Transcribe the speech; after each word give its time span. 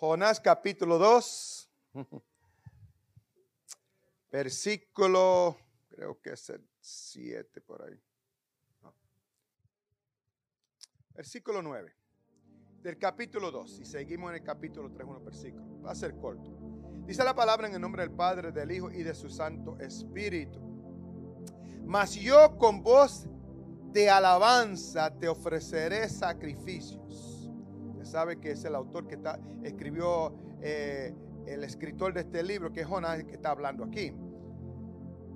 Jonás 0.00 0.38
capítulo 0.38 0.96
2, 0.96 1.70
versículo, 4.30 5.56
creo 5.88 6.20
que 6.20 6.34
es 6.34 6.50
el 6.50 6.64
7 6.80 7.60
por 7.62 7.82
ahí. 7.82 8.00
Versículo 11.14 11.62
9 11.62 11.92
del 12.80 12.96
capítulo 12.96 13.50
2 13.50 13.80
y 13.80 13.84
seguimos 13.84 14.30
en 14.30 14.36
el 14.36 14.44
capítulo 14.44 14.88
3, 14.88 15.04
unos 15.04 15.24
versículos. 15.24 15.66
Va 15.84 15.90
a 15.90 15.96
ser 15.96 16.14
corto. 16.14 16.48
Dice 17.04 17.24
la 17.24 17.34
palabra 17.34 17.66
en 17.66 17.74
el 17.74 17.80
nombre 17.80 18.02
del 18.02 18.12
Padre, 18.12 18.52
del 18.52 18.70
Hijo 18.70 18.92
y 18.92 19.02
de 19.02 19.16
su 19.16 19.28
Santo 19.28 19.80
Espíritu. 19.80 20.60
Mas 21.84 22.14
yo 22.14 22.56
con 22.56 22.84
voz 22.84 23.26
de 23.90 24.08
alabanza 24.08 25.12
te 25.18 25.26
ofreceré 25.26 26.08
sacrificios 26.08 27.27
sabe 28.08 28.40
que 28.40 28.52
es 28.52 28.64
el 28.64 28.74
autor 28.74 29.06
que 29.06 29.14
está, 29.14 29.38
escribió 29.62 30.34
eh, 30.60 31.14
el 31.46 31.64
escritor 31.64 32.12
de 32.12 32.20
este 32.20 32.42
libro, 32.42 32.72
que 32.72 32.80
es 32.80 32.86
Jonás, 32.86 33.22
que 33.24 33.34
está 33.34 33.50
hablando 33.50 33.84
aquí. 33.84 34.12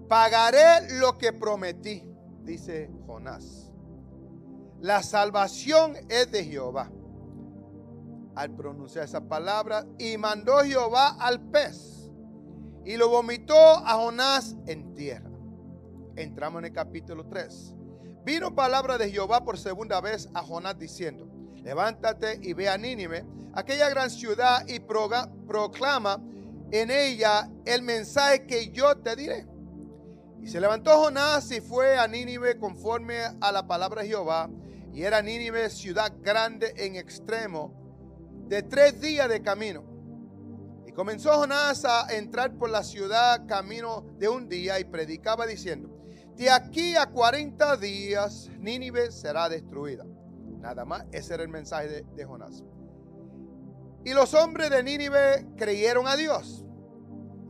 Pagaré 0.09 0.99
lo 0.99 1.17
que 1.17 1.33
prometí, 1.33 2.03
dice 2.43 2.91
Jonás. 3.07 3.73
La 4.81 5.03
salvación 5.03 5.95
es 6.09 6.31
de 6.33 6.45
Jehová. 6.45 6.91
Al 8.35 8.51
pronunciar 8.51 9.05
esa 9.05 9.21
palabra, 9.29 9.87
y 9.99 10.17
mandó 10.17 10.59
Jehová 10.59 11.17
al 11.21 11.41
pez, 11.41 12.11
y 12.85 12.97
lo 12.97 13.09
vomitó 13.09 13.55
a 13.55 13.95
Jonás 13.95 14.57
en 14.67 14.95
tierra. 14.95 15.31
Entramos 16.17 16.61
en 16.61 16.67
el 16.67 16.73
capítulo 16.73 17.27
3. 17.27 17.75
Vino 18.25 18.55
palabra 18.55 18.99
de 18.99 19.11
Jehová 19.11 19.45
por 19.45 19.59
segunda 19.59 20.01
vez 20.01 20.29
a 20.35 20.43
Jonás 20.43 20.79
diciendo, 20.79 21.32
levántate 21.63 22.39
y 22.43 22.53
ve 22.53 22.69
a 22.69 22.77
Nínive, 22.77 23.25
aquella 23.55 23.89
gran 23.89 24.11
ciudad, 24.11 24.67
y 24.67 24.81
proclama 24.81 26.21
en 26.71 26.91
ella 26.91 27.51
el 27.65 27.83
mensaje 27.83 28.47
que 28.47 28.71
yo 28.71 28.97
te 28.97 29.15
diré. 29.15 29.47
Y 30.43 30.49
se 30.49 30.61
levantó 30.61 30.99
Jonás 30.99 31.51
y 31.53 31.61
fue 31.61 31.97
a 31.97 32.09
Nínive 32.09 32.59
conforme 32.59 33.19
a 33.41 33.53
la 33.53 33.67
palabra 33.67 34.03
de 34.03 34.09
Jehová. 34.09 34.51
Y 34.93 35.03
era 35.03 35.23
Nínive 35.23 35.71
ciudad 35.71 36.13
grande 36.21 36.75
en 36.77 36.97
extremo, 36.97 37.73
de 38.49 38.63
tres 38.63 39.01
días 39.01 39.29
de 39.29 39.41
camino. 39.41 39.85
Y 40.87 40.93
comenzó 40.93 41.33
Jonás 41.35 41.85
a 41.85 42.13
entrar 42.13 42.59
por 42.59 42.71
la 42.71 42.83
ciudad 42.83 43.47
camino 43.47 44.05
de 44.19 44.29
un 44.29 44.49
día 44.49 44.81
y 44.81 44.85
predicaba 44.85 45.47
diciendo, 45.47 45.89
de 46.37 46.51
aquí 46.51 46.97
a 46.97 47.07
40 47.07 47.77
días 47.77 48.51
Nínive 48.59 49.13
será 49.13 49.49
destruida. 49.49 50.05
Nada 50.63 50.85
más, 50.85 51.05
ese 51.11 51.35
era 51.35 51.43
el 51.43 51.49
mensaje 51.49 52.05
de, 52.15 52.25
Jonás. 52.25 52.63
Y 54.05 54.15
los 54.15 54.33
hombres 54.33 54.71
de 54.71 54.83
Nínive 54.85 55.49
creyeron 55.57 56.07
a 56.07 56.15
Dios 56.15 56.65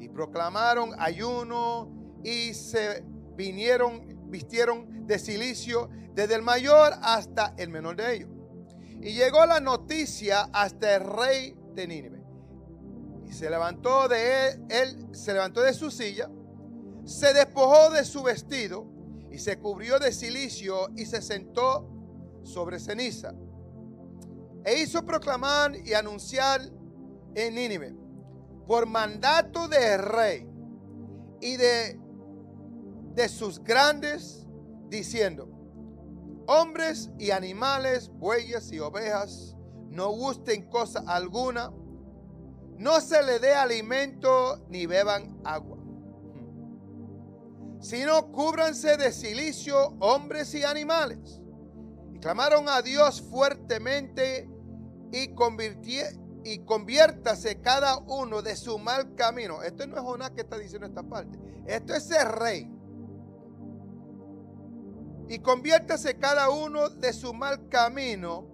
y 0.00 0.08
proclamaron 0.08 0.98
ayuno 0.98 1.92
y 2.24 2.54
se 2.54 3.04
vinieron, 3.36 4.30
vistieron 4.30 5.06
de 5.06 5.18
silicio 5.18 5.90
desde 6.14 6.36
el 6.36 6.42
mayor 6.42 6.94
hasta 7.02 7.54
el 7.58 7.68
menor 7.68 7.96
de 7.96 8.14
ellos. 8.14 8.30
Y 9.02 9.12
llegó 9.12 9.44
la 9.44 9.60
noticia 9.60 10.48
hasta 10.50 10.96
el 10.96 11.04
rey 11.04 11.54
de 11.74 11.86
Nínive. 11.86 12.22
Y 13.26 13.32
se 13.34 13.50
levantó 13.50 14.08
de 14.08 14.48
él, 14.48 14.64
él 14.70 15.06
se 15.12 15.34
levantó 15.34 15.60
de 15.60 15.74
su 15.74 15.90
silla, 15.90 16.30
se 17.04 17.34
despojó 17.34 17.90
de 17.90 18.06
su 18.06 18.22
vestido 18.22 18.86
y 19.30 19.38
se 19.38 19.58
cubrió 19.58 19.98
de 19.98 20.12
silicio 20.12 20.88
y 20.96 21.04
se 21.04 21.20
sentó 21.20 21.91
sobre 22.44 22.78
ceniza. 22.78 23.34
E 24.64 24.80
hizo 24.80 25.04
proclamar 25.04 25.76
y 25.76 25.94
anunciar 25.94 26.60
en 27.34 27.54
Nínive, 27.54 27.94
por 28.66 28.86
mandato 28.86 29.66
del 29.68 29.98
rey 29.98 30.48
y 31.40 31.56
de, 31.56 31.98
de 33.14 33.28
sus 33.28 33.62
grandes, 33.62 34.46
diciendo, 34.88 35.48
hombres 36.46 37.10
y 37.18 37.30
animales, 37.30 38.08
bueyes 38.08 38.70
y 38.72 38.78
ovejas, 38.78 39.56
no 39.88 40.10
gusten 40.10 40.68
cosa 40.68 41.02
alguna, 41.06 41.72
no 42.78 43.00
se 43.00 43.22
le 43.22 43.38
dé 43.38 43.54
alimento 43.54 44.64
ni 44.68 44.86
beban 44.86 45.40
agua, 45.44 45.78
sino 47.80 48.30
cúbranse 48.30 48.96
de 48.96 49.12
silicio 49.12 49.96
hombres 49.98 50.54
y 50.54 50.62
animales 50.62 51.41
clamaron 52.22 52.68
a 52.68 52.80
Dios 52.82 53.20
fuertemente 53.20 54.48
y, 55.10 55.28
y 56.44 56.58
conviértase 56.60 57.60
cada 57.60 57.98
uno 57.98 58.40
de 58.42 58.54
su 58.54 58.78
mal 58.78 59.16
camino. 59.16 59.62
Esto 59.62 59.86
no 59.88 59.96
es 59.96 60.02
Jonás 60.02 60.30
que 60.30 60.42
está 60.42 60.56
diciendo 60.56 60.86
esta 60.86 61.02
parte. 61.02 61.36
Esto 61.66 61.94
es 61.94 62.08
el 62.12 62.28
rey. 62.28 62.70
Y 65.28 65.40
conviértase 65.40 66.16
cada 66.16 66.48
uno 66.48 66.90
de 66.90 67.12
su 67.12 67.34
mal 67.34 67.68
camino, 67.68 68.46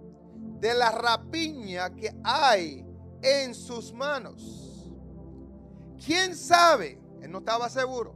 de 0.59 0.73
la 0.73 0.91
rapiña 0.91 1.95
que 1.95 2.11
hay 2.23 2.83
en 3.21 3.53
sus 3.53 3.93
manos. 3.93 4.91
¿Quién 6.03 6.35
sabe? 6.35 6.99
Él 7.21 7.31
no 7.31 7.39
estaba 7.39 7.69
seguro. 7.69 8.15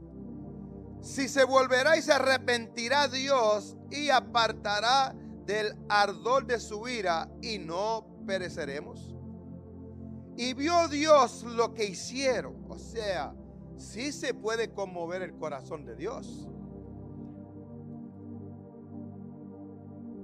Si 1.00 1.28
se 1.28 1.44
volverá 1.44 1.96
y 1.96 2.02
se 2.02 2.12
arrepentirá 2.12 3.06
Dios 3.06 3.76
y 3.90 4.08
apartará 4.10 5.14
del 5.46 5.76
ardor 5.88 6.46
de 6.46 6.58
su 6.58 6.86
ira 6.88 7.30
y 7.42 7.58
no 7.58 8.06
pereceremos. 8.26 9.14
Y 10.36 10.54
vio 10.54 10.88
Dios 10.88 11.44
lo 11.44 11.74
que 11.74 11.84
hicieron. 11.84 12.64
O 12.68 12.78
sea, 12.78 13.34
sí 13.76 14.12
se 14.12 14.34
puede 14.34 14.72
conmover 14.72 15.22
el 15.22 15.34
corazón 15.36 15.84
de 15.84 15.94
Dios. 15.94 16.48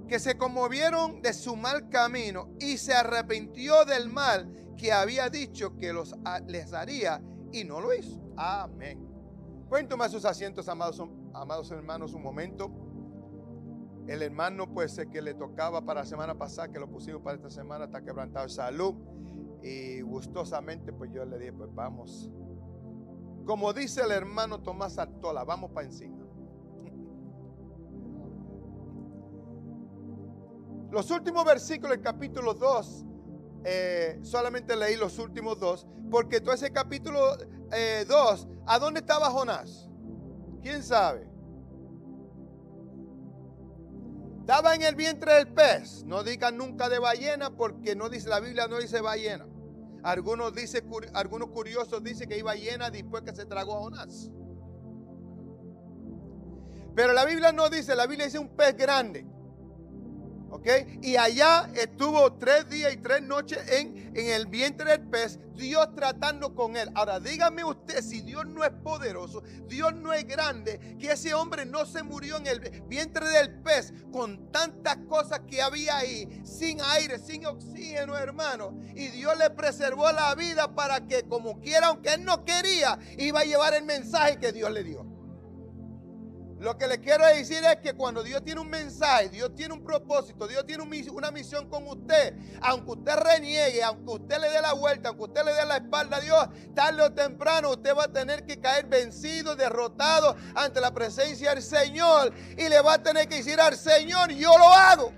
Que 0.07 0.19
se 0.19 0.37
conmovieron 0.37 1.21
de 1.21 1.33
su 1.33 1.55
mal 1.55 1.87
camino 1.89 2.49
y 2.59 2.77
se 2.77 2.93
arrepintió 2.93 3.85
del 3.85 4.09
mal 4.09 4.73
que 4.77 4.91
había 4.91 5.29
dicho 5.29 5.77
que 5.77 5.93
los, 5.93 6.15
les 6.47 6.73
haría 6.73 7.21
y 7.53 7.63
no 7.63 7.79
lo 7.79 7.93
hizo. 7.93 8.19
Amén. 8.35 9.07
Pueden 9.69 9.87
tomar 9.87 10.09
sus 10.09 10.25
asientos, 10.25 10.67
amados, 10.67 11.01
amados 11.33 11.71
hermanos, 11.71 12.13
un 12.13 12.23
momento. 12.23 12.69
El 14.11 14.21
hermano, 14.23 14.67
pues, 14.67 14.99
que 15.09 15.21
le 15.21 15.35
tocaba 15.35 15.85
para 15.85 16.01
la 16.01 16.05
semana 16.05 16.37
pasada, 16.37 16.67
que 16.67 16.77
lo 16.77 16.89
pusimos 16.89 17.21
para 17.21 17.37
esta 17.37 17.49
semana, 17.49 17.85
está 17.85 18.01
quebrantado 18.01 18.45
de 18.45 18.51
salud. 18.51 18.93
Y 19.63 20.01
gustosamente, 20.01 20.91
pues 20.91 21.13
yo 21.13 21.23
le 21.23 21.39
dije, 21.39 21.53
pues 21.53 21.73
vamos. 21.73 22.29
Como 23.45 23.71
dice 23.71 24.01
el 24.01 24.11
hermano 24.11 24.61
Tomás 24.61 24.97
Artola, 24.97 25.45
vamos 25.45 25.71
para 25.71 25.87
encima. 25.87 26.17
Los 30.91 31.09
últimos 31.09 31.45
versículos 31.45 31.91
del 31.91 32.01
capítulo 32.01 32.53
2, 32.53 33.05
eh, 33.63 34.19
solamente 34.23 34.75
leí 34.75 34.97
los 34.97 35.19
últimos 35.19 35.57
dos, 35.57 35.87
porque 36.09 36.41
todo 36.41 36.53
ese 36.53 36.73
capítulo 36.73 37.37
2, 37.37 37.47
eh, 37.71 38.05
¿a 38.65 38.77
dónde 38.77 38.99
estaba 38.99 39.29
Jonás? 39.29 39.89
¿Quién 40.61 40.83
sabe? 40.83 41.30
Estaba 44.51 44.75
en 44.75 44.81
el 44.81 44.95
vientre 44.95 45.33
del 45.35 45.47
pez. 45.47 46.03
No 46.03 46.25
digan 46.25 46.57
nunca 46.57 46.89
de 46.89 46.99
ballena 46.99 47.51
porque 47.51 47.95
no 47.95 48.09
dice 48.09 48.27
la 48.27 48.41
Biblia 48.41 48.67
no 48.67 48.79
dice 48.79 48.99
ballena. 48.99 49.47
Algunos 50.03 50.53
dice 50.53 50.83
algunos 51.13 51.51
curiosos 51.51 52.03
dicen 52.03 52.27
que 52.27 52.37
iba 52.37 52.51
ballena 52.51 52.89
después 52.89 53.23
que 53.23 53.33
se 53.33 53.45
tragó 53.45 53.77
a 53.77 53.79
Jonás. 53.79 54.29
Pero 56.93 57.13
la 57.13 57.23
Biblia 57.23 57.53
no 57.53 57.69
dice, 57.69 57.95
la 57.95 58.05
Biblia 58.05 58.25
dice 58.25 58.39
un 58.39 58.49
pez 58.49 58.75
grande. 58.75 59.25
¿Ok? 60.51 60.67
Y 61.01 61.15
allá 61.15 61.69
estuvo 61.75 62.33
tres 62.33 62.69
días 62.69 62.93
y 62.93 62.97
tres 62.97 63.21
noches 63.21 63.59
en, 63.71 64.11
en 64.13 64.27
el 64.31 64.47
vientre 64.47 64.91
del 64.91 65.07
pez, 65.07 65.39
Dios 65.55 65.95
tratando 65.95 66.53
con 66.53 66.75
él. 66.75 66.91
Ahora, 66.93 67.21
dígame 67.21 67.63
usted 67.63 68.01
si 68.01 68.19
Dios 68.19 68.45
no 68.47 68.65
es 68.65 68.71
poderoso, 68.83 69.43
Dios 69.67 69.93
no 69.95 70.11
es 70.11 70.27
grande, 70.27 70.97
que 70.99 71.13
ese 71.13 71.33
hombre 71.33 71.65
no 71.65 71.85
se 71.85 72.03
murió 72.03 72.35
en 72.35 72.47
el 72.47 72.59
vientre 72.87 73.29
del 73.29 73.61
pez 73.61 73.93
con 74.11 74.51
tantas 74.51 74.97
cosas 75.07 75.39
que 75.47 75.61
había 75.61 75.97
ahí, 75.97 76.41
sin 76.43 76.81
aire, 76.81 77.17
sin 77.17 77.45
oxígeno, 77.45 78.17
hermano. 78.17 78.77
Y 78.93 79.07
Dios 79.07 79.37
le 79.37 79.49
preservó 79.51 80.11
la 80.11 80.35
vida 80.35 80.75
para 80.75 81.07
que, 81.07 81.23
como 81.23 81.61
quiera, 81.61 81.87
aunque 81.87 82.13
él 82.13 82.25
no 82.25 82.43
quería, 82.43 82.99
iba 83.17 83.39
a 83.39 83.45
llevar 83.45 83.73
el 83.73 83.85
mensaje 83.85 84.37
que 84.37 84.51
Dios 84.51 84.69
le 84.69 84.83
dio. 84.83 85.20
Lo 86.61 86.77
que 86.77 86.87
le 86.87 86.99
quiero 86.99 87.25
decir 87.25 87.63
es 87.63 87.77
que 87.77 87.95
cuando 87.95 88.21
Dios 88.21 88.43
tiene 88.43 88.61
un 88.61 88.69
mensaje, 88.69 89.29
Dios 89.29 89.55
tiene 89.55 89.73
un 89.73 89.83
propósito, 89.83 90.47
Dios 90.47 90.63
tiene 90.67 90.83
una 90.83 91.31
misión 91.31 91.67
con 91.67 91.87
usted, 91.87 92.35
aunque 92.61 92.91
usted 92.91 93.15
reniegue, 93.15 93.81
aunque 93.81 94.11
usted 94.13 94.39
le 94.39 94.47
dé 94.47 94.61
la 94.61 94.73
vuelta, 94.73 95.09
aunque 95.09 95.23
usted 95.23 95.43
le 95.43 95.55
dé 95.55 95.65
la 95.65 95.77
espalda 95.77 96.17
a 96.17 96.19
Dios, 96.19 96.47
tarde 96.75 97.01
o 97.01 97.11
temprano 97.11 97.71
usted 97.71 97.95
va 97.97 98.03
a 98.03 98.13
tener 98.13 98.45
que 98.45 98.59
caer 98.59 98.85
vencido, 98.85 99.55
derrotado 99.55 100.35
ante 100.53 100.79
la 100.79 100.93
presencia 100.93 101.49
del 101.49 101.63
Señor 101.63 102.31
y 102.55 102.69
le 102.69 102.79
va 102.79 102.93
a 102.93 103.01
tener 103.01 103.27
que 103.27 103.37
decir 103.37 103.59
al 103.59 103.75
Señor, 103.75 104.31
yo 104.31 104.55
lo 104.55 104.67
hago. 104.71 105.13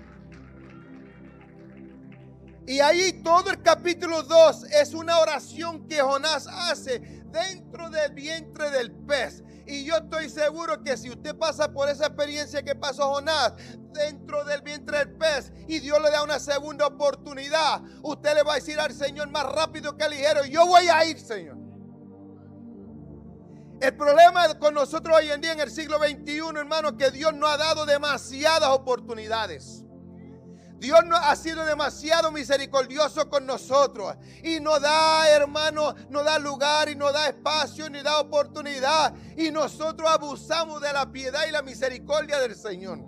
Y 2.66 2.80
ahí 2.80 3.20
todo 3.22 3.50
el 3.50 3.60
capítulo 3.60 4.22
2 4.22 4.64
es 4.80 4.94
una 4.94 5.18
oración 5.18 5.86
que 5.86 6.00
Jonás 6.00 6.46
hace 6.46 7.00
dentro 7.26 7.90
del 7.90 8.14
vientre 8.14 8.70
del 8.70 8.90
pez. 8.90 9.42
Y 9.66 9.84
yo 9.84 9.96
estoy 9.96 10.28
seguro 10.28 10.82
que 10.82 10.96
si 10.96 11.10
usted 11.10 11.36
pasa 11.36 11.72
por 11.72 11.88
esa 11.88 12.06
experiencia 12.06 12.62
que 12.62 12.74
pasó 12.74 13.14
Jonás 13.14 13.54
dentro 13.92 14.44
del 14.44 14.60
vientre 14.62 14.98
del 14.98 15.12
pez 15.12 15.52
y 15.66 15.78
Dios 15.78 16.00
le 16.02 16.10
da 16.10 16.22
una 16.22 16.38
segunda 16.38 16.86
oportunidad, 16.86 17.80
usted 18.02 18.34
le 18.34 18.42
va 18.42 18.52
a 18.52 18.56
decir 18.56 18.78
al 18.78 18.92
Señor 18.92 19.30
más 19.30 19.44
rápido 19.44 19.96
que 19.96 20.08
ligero, 20.08 20.44
yo 20.44 20.66
voy 20.66 20.88
a 20.88 21.04
ir, 21.06 21.18
Señor. 21.18 21.56
El 23.80 23.96
problema 23.96 24.58
con 24.58 24.74
nosotros 24.74 25.16
hoy 25.16 25.30
en 25.30 25.40
día 25.40 25.52
en 25.52 25.60
el 25.60 25.70
siglo 25.70 25.98
XXI, 25.98 26.40
hermano, 26.56 26.96
que 26.96 27.10
Dios 27.10 27.34
no 27.34 27.46
ha 27.46 27.56
dado 27.56 27.86
demasiadas 27.86 28.70
oportunidades. 28.70 29.83
Dios 30.78 31.04
no 31.06 31.16
ha 31.16 31.34
sido 31.36 31.64
demasiado 31.64 32.30
misericordioso 32.30 33.28
con 33.30 33.46
nosotros 33.46 34.16
y 34.42 34.60
nos 34.60 34.80
da, 34.80 35.28
hermano, 35.30 35.94
nos 36.10 36.24
da 36.24 36.38
lugar 36.38 36.88
y 36.88 36.96
nos 36.96 37.12
da 37.12 37.28
espacio 37.28 37.86
y 37.86 38.02
da 38.02 38.20
oportunidad. 38.20 39.14
Y 39.36 39.50
nosotros 39.50 40.10
abusamos 40.10 40.80
de 40.82 40.92
la 40.92 41.10
piedad 41.10 41.46
y 41.48 41.52
la 41.52 41.62
misericordia 41.62 42.38
del 42.38 42.54
Señor. 42.54 42.98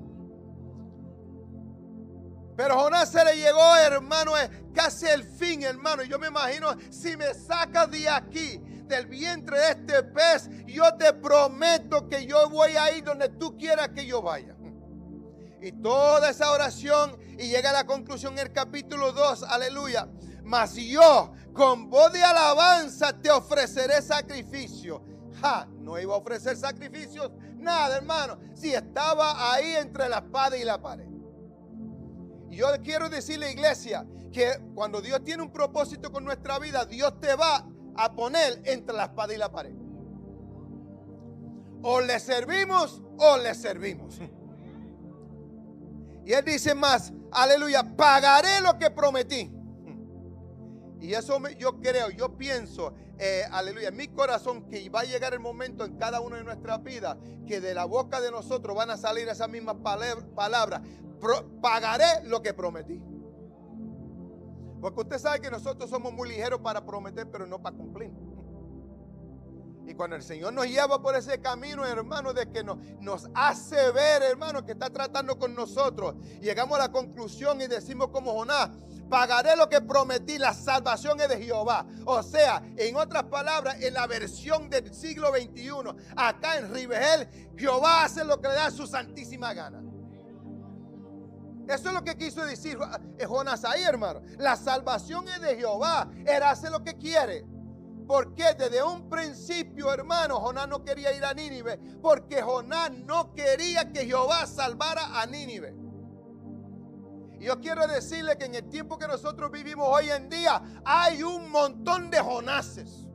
Pero 2.56 2.78
Jonás 2.78 3.10
se 3.10 3.22
le 3.22 3.36
llegó, 3.36 3.76
hermano, 3.76 4.32
casi 4.72 5.06
el 5.06 5.24
fin, 5.24 5.62
hermano. 5.62 6.02
Yo 6.04 6.18
me 6.18 6.28
imagino, 6.28 6.74
si 6.90 7.14
me 7.16 7.34
sacas 7.34 7.90
de 7.90 8.08
aquí, 8.08 8.58
del 8.86 9.06
vientre 9.06 9.58
de 9.58 9.70
este 9.70 10.02
pez, 10.04 10.48
yo 10.66 10.94
te 10.94 11.12
prometo 11.12 12.08
que 12.08 12.24
yo 12.24 12.48
voy 12.48 12.76
a 12.76 12.96
ir 12.96 13.04
donde 13.04 13.28
tú 13.28 13.56
quieras 13.58 13.90
que 13.90 14.06
yo 14.06 14.22
vaya. 14.22 14.56
Y 15.60 15.72
toda 15.72 16.30
esa 16.30 16.50
oración 16.50 17.18
y 17.38 17.48
llega 17.48 17.70
a 17.70 17.72
la 17.72 17.86
conclusión 17.86 18.34
en 18.34 18.46
el 18.46 18.52
capítulo 18.52 19.12
2, 19.12 19.42
aleluya. 19.44 20.08
Mas 20.44 20.74
yo 20.74 21.32
con 21.52 21.90
voz 21.90 22.12
de 22.12 22.22
alabanza 22.22 23.12
te 23.20 23.30
ofreceré 23.30 24.00
sacrificio. 24.00 25.02
Ja, 25.40 25.68
no 25.78 25.98
iba 25.98 26.14
a 26.14 26.18
ofrecer 26.18 26.56
sacrificios, 26.56 27.30
nada 27.56 27.96
hermano, 27.96 28.38
si 28.54 28.72
estaba 28.72 29.52
ahí 29.52 29.74
entre 29.76 30.08
la 30.08 30.18
espada 30.18 30.56
y 30.56 30.64
la 30.64 30.80
pared. 30.80 31.08
Y 32.48 32.56
yo 32.56 32.68
quiero 32.82 33.08
decirle, 33.08 33.50
iglesia, 33.50 34.06
que 34.32 34.58
cuando 34.74 35.00
Dios 35.00 35.22
tiene 35.24 35.42
un 35.42 35.52
propósito 35.52 36.10
con 36.10 36.24
nuestra 36.24 36.58
vida, 36.58 36.86
Dios 36.86 37.20
te 37.20 37.34
va 37.34 37.66
a 37.96 38.14
poner 38.14 38.62
entre 38.64 38.94
la 38.94 39.04
espada 39.04 39.34
y 39.34 39.36
la 39.36 39.50
pared. 39.50 39.74
O 41.82 42.00
le 42.00 42.18
servimos 42.18 43.02
o 43.18 43.36
le 43.36 43.54
servimos. 43.54 44.20
Y 46.26 46.32
él 46.32 46.44
dice 46.44 46.74
más, 46.74 47.12
aleluya, 47.36 47.96
pagaré 47.96 48.60
lo 48.62 48.78
que 48.78 48.90
prometí. 48.90 49.52
Y 51.00 51.12
eso 51.12 51.38
yo 51.58 51.78
creo, 51.80 52.10
yo 52.10 52.36
pienso, 52.36 52.94
eh, 53.18 53.42
aleluya, 53.52 53.88
en 53.88 53.96
mi 53.96 54.08
corazón 54.08 54.66
que 54.68 54.88
va 54.88 55.00
a 55.00 55.04
llegar 55.04 55.34
el 55.34 55.40
momento 55.40 55.84
en 55.84 55.96
cada 55.98 56.20
una 56.20 56.38
de 56.38 56.44
nuestras 56.44 56.82
vidas 56.82 57.16
que 57.46 57.60
de 57.60 57.74
la 57.74 57.84
boca 57.84 58.20
de 58.20 58.30
nosotros 58.30 58.74
van 58.74 58.90
a 58.90 58.96
salir 58.96 59.28
esas 59.28 59.48
mismas 59.48 59.76
palabras. 59.76 60.80
pagaré 61.60 62.24
lo 62.24 62.42
que 62.42 62.54
prometí. 62.54 63.00
Porque 64.80 65.00
usted 65.00 65.18
sabe 65.18 65.40
que 65.40 65.50
nosotros 65.50 65.88
somos 65.90 66.12
muy 66.12 66.28
ligeros 66.28 66.60
para 66.60 66.84
prometer, 66.84 67.30
pero 67.30 67.46
no 67.46 67.60
para 67.60 67.76
cumplir. 67.76 68.10
Y 69.86 69.94
cuando 69.94 70.16
el 70.16 70.22
Señor 70.22 70.52
nos 70.52 70.66
lleva 70.66 71.00
por 71.00 71.14
ese 71.14 71.40
camino, 71.40 71.86
hermano, 71.86 72.32
de 72.32 72.50
que 72.50 72.64
nos, 72.64 73.28
hace 73.34 73.92
ver, 73.92 74.20
hermano, 74.22 74.64
que 74.64 74.72
está 74.72 74.90
tratando 74.90 75.38
con 75.38 75.54
nosotros, 75.54 76.16
llegamos 76.40 76.76
a 76.76 76.82
la 76.82 76.92
conclusión 76.92 77.60
y 77.60 77.68
decimos 77.68 78.08
como 78.08 78.32
Jonás, 78.32 78.70
pagaré 79.08 79.54
lo 79.54 79.68
que 79.68 79.80
prometí, 79.80 80.38
la 80.38 80.54
salvación 80.54 81.20
es 81.20 81.28
de 81.28 81.38
Jehová. 81.38 81.86
O 82.04 82.20
sea, 82.24 82.64
en 82.76 82.96
otras 82.96 83.24
palabras, 83.24 83.80
en 83.80 83.94
la 83.94 84.08
versión 84.08 84.68
del 84.68 84.92
siglo 84.92 85.28
XXI, 85.28 85.70
acá 86.16 86.58
en 86.58 86.74
Ribegel, 86.74 87.28
Jehová 87.56 88.02
hace 88.02 88.24
lo 88.24 88.40
que 88.40 88.48
le 88.48 88.54
da 88.54 88.72
su 88.72 88.88
santísima 88.88 89.54
gana. 89.54 89.82
Eso 91.68 91.88
es 91.88 91.94
lo 91.94 92.02
que 92.02 92.16
quiso 92.16 92.44
decir 92.44 92.76
Jonás 93.24 93.64
ahí, 93.64 93.82
hermano. 93.82 94.20
La 94.38 94.56
salvación 94.56 95.28
es 95.28 95.40
de 95.40 95.56
Jehová. 95.56 96.08
Él 96.24 96.42
hace 96.42 96.70
lo 96.70 96.82
que 96.82 96.94
quiere. 96.94 97.44
Porque 98.06 98.54
desde 98.54 98.82
un 98.82 99.08
principio, 99.08 99.92
hermano, 99.92 100.38
Jonás 100.40 100.68
no 100.68 100.84
quería 100.84 101.12
ir 101.12 101.24
a 101.24 101.34
Nínive. 101.34 101.78
Porque 102.00 102.40
Jonás 102.40 102.92
no 102.92 103.34
quería 103.34 103.92
que 103.92 104.06
Jehová 104.06 104.46
salvara 104.46 105.20
a 105.20 105.26
Nínive. 105.26 105.74
Y 107.40 107.44
yo 107.44 107.60
quiero 107.60 107.86
decirle 107.86 108.38
que 108.38 108.46
en 108.46 108.54
el 108.54 108.68
tiempo 108.68 108.96
que 108.96 109.06
nosotros 109.06 109.50
vivimos 109.50 109.86
hoy 109.90 110.08
en 110.10 110.28
día, 110.28 110.62
hay 110.84 111.22
un 111.22 111.50
montón 111.50 112.10
de 112.10 112.18
Jonases. 112.18 113.06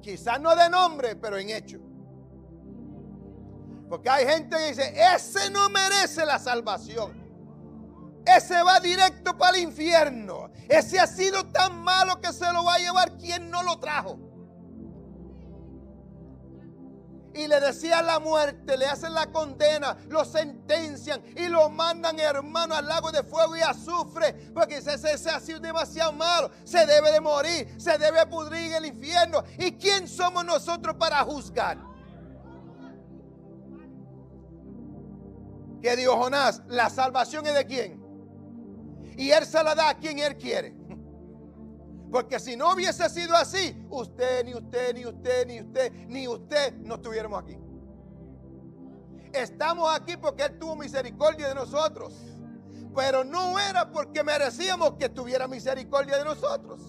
Quizás 0.00 0.40
no 0.40 0.54
de 0.56 0.68
nombre, 0.68 1.16
pero 1.16 1.38
en 1.38 1.50
hecho. 1.50 1.78
Porque 3.88 4.10
hay 4.10 4.26
gente 4.26 4.56
que 4.56 4.68
dice, 4.68 4.94
ese 5.14 5.50
no 5.50 5.70
merece 5.70 6.26
la 6.26 6.38
salvación. 6.38 7.23
Ese 8.26 8.62
va 8.62 8.80
directo 8.80 9.36
para 9.36 9.56
el 9.56 9.64
infierno. 9.64 10.50
Ese 10.68 10.98
ha 10.98 11.06
sido 11.06 11.44
tan 11.46 11.82
malo 11.82 12.20
que 12.20 12.32
se 12.32 12.50
lo 12.52 12.64
va 12.64 12.74
a 12.74 12.78
llevar 12.78 13.16
quien 13.18 13.50
no 13.50 13.62
lo 13.62 13.78
trajo. 13.78 14.18
Y 17.34 17.48
le 17.48 17.58
decían 17.58 18.06
la 18.06 18.20
muerte, 18.20 18.76
le 18.76 18.86
hacen 18.86 19.12
la 19.12 19.26
condena, 19.32 19.96
lo 20.08 20.24
sentencian 20.24 21.20
y 21.36 21.48
lo 21.48 21.68
mandan, 21.68 22.18
hermano, 22.20 22.76
al 22.76 22.86
lago 22.86 23.10
de 23.10 23.24
fuego 23.24 23.56
y 23.56 23.60
azufre. 23.60 24.32
Porque 24.54 24.76
ese, 24.76 24.94
ese 24.94 25.30
ha 25.30 25.40
sido 25.40 25.58
demasiado 25.58 26.12
malo. 26.12 26.50
Se 26.62 26.86
debe 26.86 27.10
de 27.10 27.20
morir, 27.20 27.74
se 27.76 27.98
debe 27.98 28.24
pudrir 28.26 28.68
en 28.68 28.74
el 28.74 28.86
infierno. 28.86 29.42
¿Y 29.58 29.72
quién 29.72 30.06
somos 30.06 30.44
nosotros 30.44 30.94
para 30.96 31.24
juzgar? 31.24 31.78
¿Qué 35.82 35.96
dijo 35.96 36.16
Jonás? 36.16 36.62
¿La 36.68 36.88
salvación 36.88 37.46
es 37.46 37.54
de 37.54 37.66
quién? 37.66 38.03
Y 39.16 39.30
Él 39.30 39.46
se 39.46 39.62
la 39.62 39.74
da 39.74 39.90
a 39.90 39.98
quien 39.98 40.18
Él 40.18 40.36
quiere. 40.36 40.74
Porque 42.10 42.38
si 42.38 42.56
no 42.56 42.72
hubiese 42.72 43.08
sido 43.08 43.34
así, 43.34 43.86
usted, 43.90 44.44
ni 44.44 44.54
usted, 44.54 44.94
ni 44.94 45.06
usted, 45.06 45.46
ni 45.46 45.60
usted, 45.60 45.92
ni 46.08 46.28
usted 46.28 46.74
no 46.74 46.94
estuviéramos 46.94 47.42
aquí. 47.42 47.58
Estamos 49.32 49.92
aquí 49.92 50.16
porque 50.16 50.44
Él 50.44 50.58
tuvo 50.60 50.76
misericordia 50.76 51.48
de 51.48 51.56
nosotros. 51.56 52.14
Pero 52.94 53.24
no 53.24 53.58
era 53.58 53.90
porque 53.90 54.22
merecíamos 54.22 54.92
que 54.92 55.08
tuviera 55.08 55.48
misericordia 55.48 56.16
de 56.16 56.24
nosotros. 56.24 56.80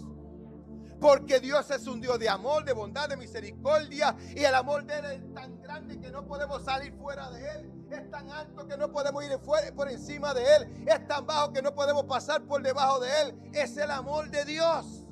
Porque 1.02 1.40
Dios 1.40 1.70
es 1.72 1.88
un 1.88 2.00
Dios 2.00 2.20
de 2.20 2.30
amor, 2.30 2.64
de 2.64 2.74
bondad, 2.74 3.10
de 3.10 3.18
misericordia. 3.18 4.16
Y 4.36 4.44
el 4.44 4.54
amor 4.54 4.86
de 4.86 5.00
Él 5.00 5.06
es 5.06 5.34
tan 5.34 5.60
grande 5.60 6.00
que 6.00 6.12
no 6.12 6.28
podemos 6.28 6.64
salir 6.64 6.94
fuera 6.94 7.32
de 7.32 7.50
Él. 7.50 7.75
Es 7.96 8.12
tan 8.12 8.30
alto 8.30 8.68
que 8.68 8.78
no 8.78 8.92
podemos 8.92 9.24
ir 9.24 9.40
por 9.76 9.90
encima 9.90 10.34
de 10.34 10.44
Él. 10.56 10.86
Es 10.88 11.08
tan 11.08 11.26
bajo 11.26 11.54
que 11.54 11.62
no 11.62 11.74
podemos 11.74 12.04
pasar 12.04 12.44
por 12.44 12.62
debajo 12.62 13.00
de 13.00 13.10
Él. 13.22 13.50
Es 13.54 13.78
el 13.78 13.90
amor 13.90 14.30
de 14.30 14.44
Dios. 14.46 15.06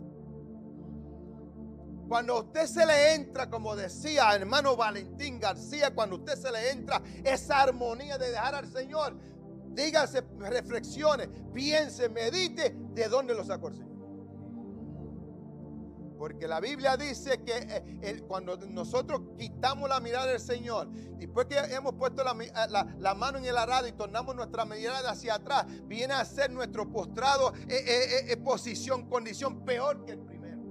Cuando 2.08 2.42
usted 2.42 2.68
se 2.68 2.86
le 2.86 3.16
entra, 3.16 3.50
como 3.50 3.76
decía 3.76 4.36
hermano 4.36 4.76
Valentín 4.76 5.40
García, 5.40 5.96
cuando 5.96 6.18
usted 6.18 6.36
se 6.36 6.52
le 6.52 6.72
entra 6.72 7.02
esa 7.24 7.62
armonía 7.62 8.18
de 8.18 8.30
dejar 8.30 8.56
al 8.56 8.68
Señor, 8.68 9.16
dígase, 9.70 10.22
reflexione, 10.38 11.28
piense, 11.54 12.10
medite 12.10 12.76
de 12.94 13.08
dónde 13.08 13.34
lo 13.34 13.44
sacó 13.44 13.70
el 13.70 13.76
Señor. 13.76 13.93
Porque 16.18 16.48
la 16.48 16.60
Biblia 16.60 16.96
dice 16.98 17.44
que 17.44 17.84
eh, 18.02 18.24
cuando 18.28 18.58
nosotros 18.58 19.22
quitamos 19.38 19.90
la 19.90 20.00
mirada 20.00 20.28
del 20.28 20.40
Señor, 20.40 20.90
después 21.18 21.48
que 21.48 21.58
hemos 21.58 21.94
puesto 21.96 22.24
la, 22.24 22.32
eh, 22.32 23.16
mano 23.16 23.38
en 23.38 23.46
el 23.46 23.58
arado 23.58 23.88
y 23.88 23.92
tornamos 23.92 24.36
nuestra 24.36 24.66
mirada 24.66 25.12
hacia 25.12 25.36
atrás, 25.36 25.66
viene 25.86 26.14
a 26.14 26.24
ser 26.26 26.52
nuestro 26.52 26.90
postrado 26.92 27.54
posición, 28.44 29.10
condición 29.10 29.64
peor 29.66 30.06
que 30.06 30.14
el 30.14 30.20
primero. 30.20 30.62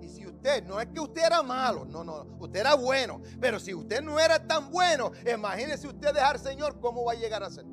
Y 0.00 0.08
si 0.08 0.26
usted, 0.26 0.64
no 0.64 0.80
es 0.80 0.88
que 0.88 1.00
usted 1.00 1.24
era 1.24 1.42
malo, 1.42 1.84
no, 1.84 2.04
no, 2.04 2.26
usted 2.38 2.60
era 2.60 2.74
bueno, 2.74 3.20
pero 3.40 3.58
si 3.58 3.74
usted 3.74 4.02
no 4.02 4.18
era 4.18 4.46
tan 4.46 4.70
bueno, 4.70 5.12
imagínese 5.32 5.88
usted 5.88 6.12
dejar 6.12 6.38
Señor, 6.38 6.80
¿cómo 6.80 7.04
va 7.04 7.12
a 7.12 7.16
llegar 7.16 7.42
a 7.42 7.50
ser? 7.50 7.64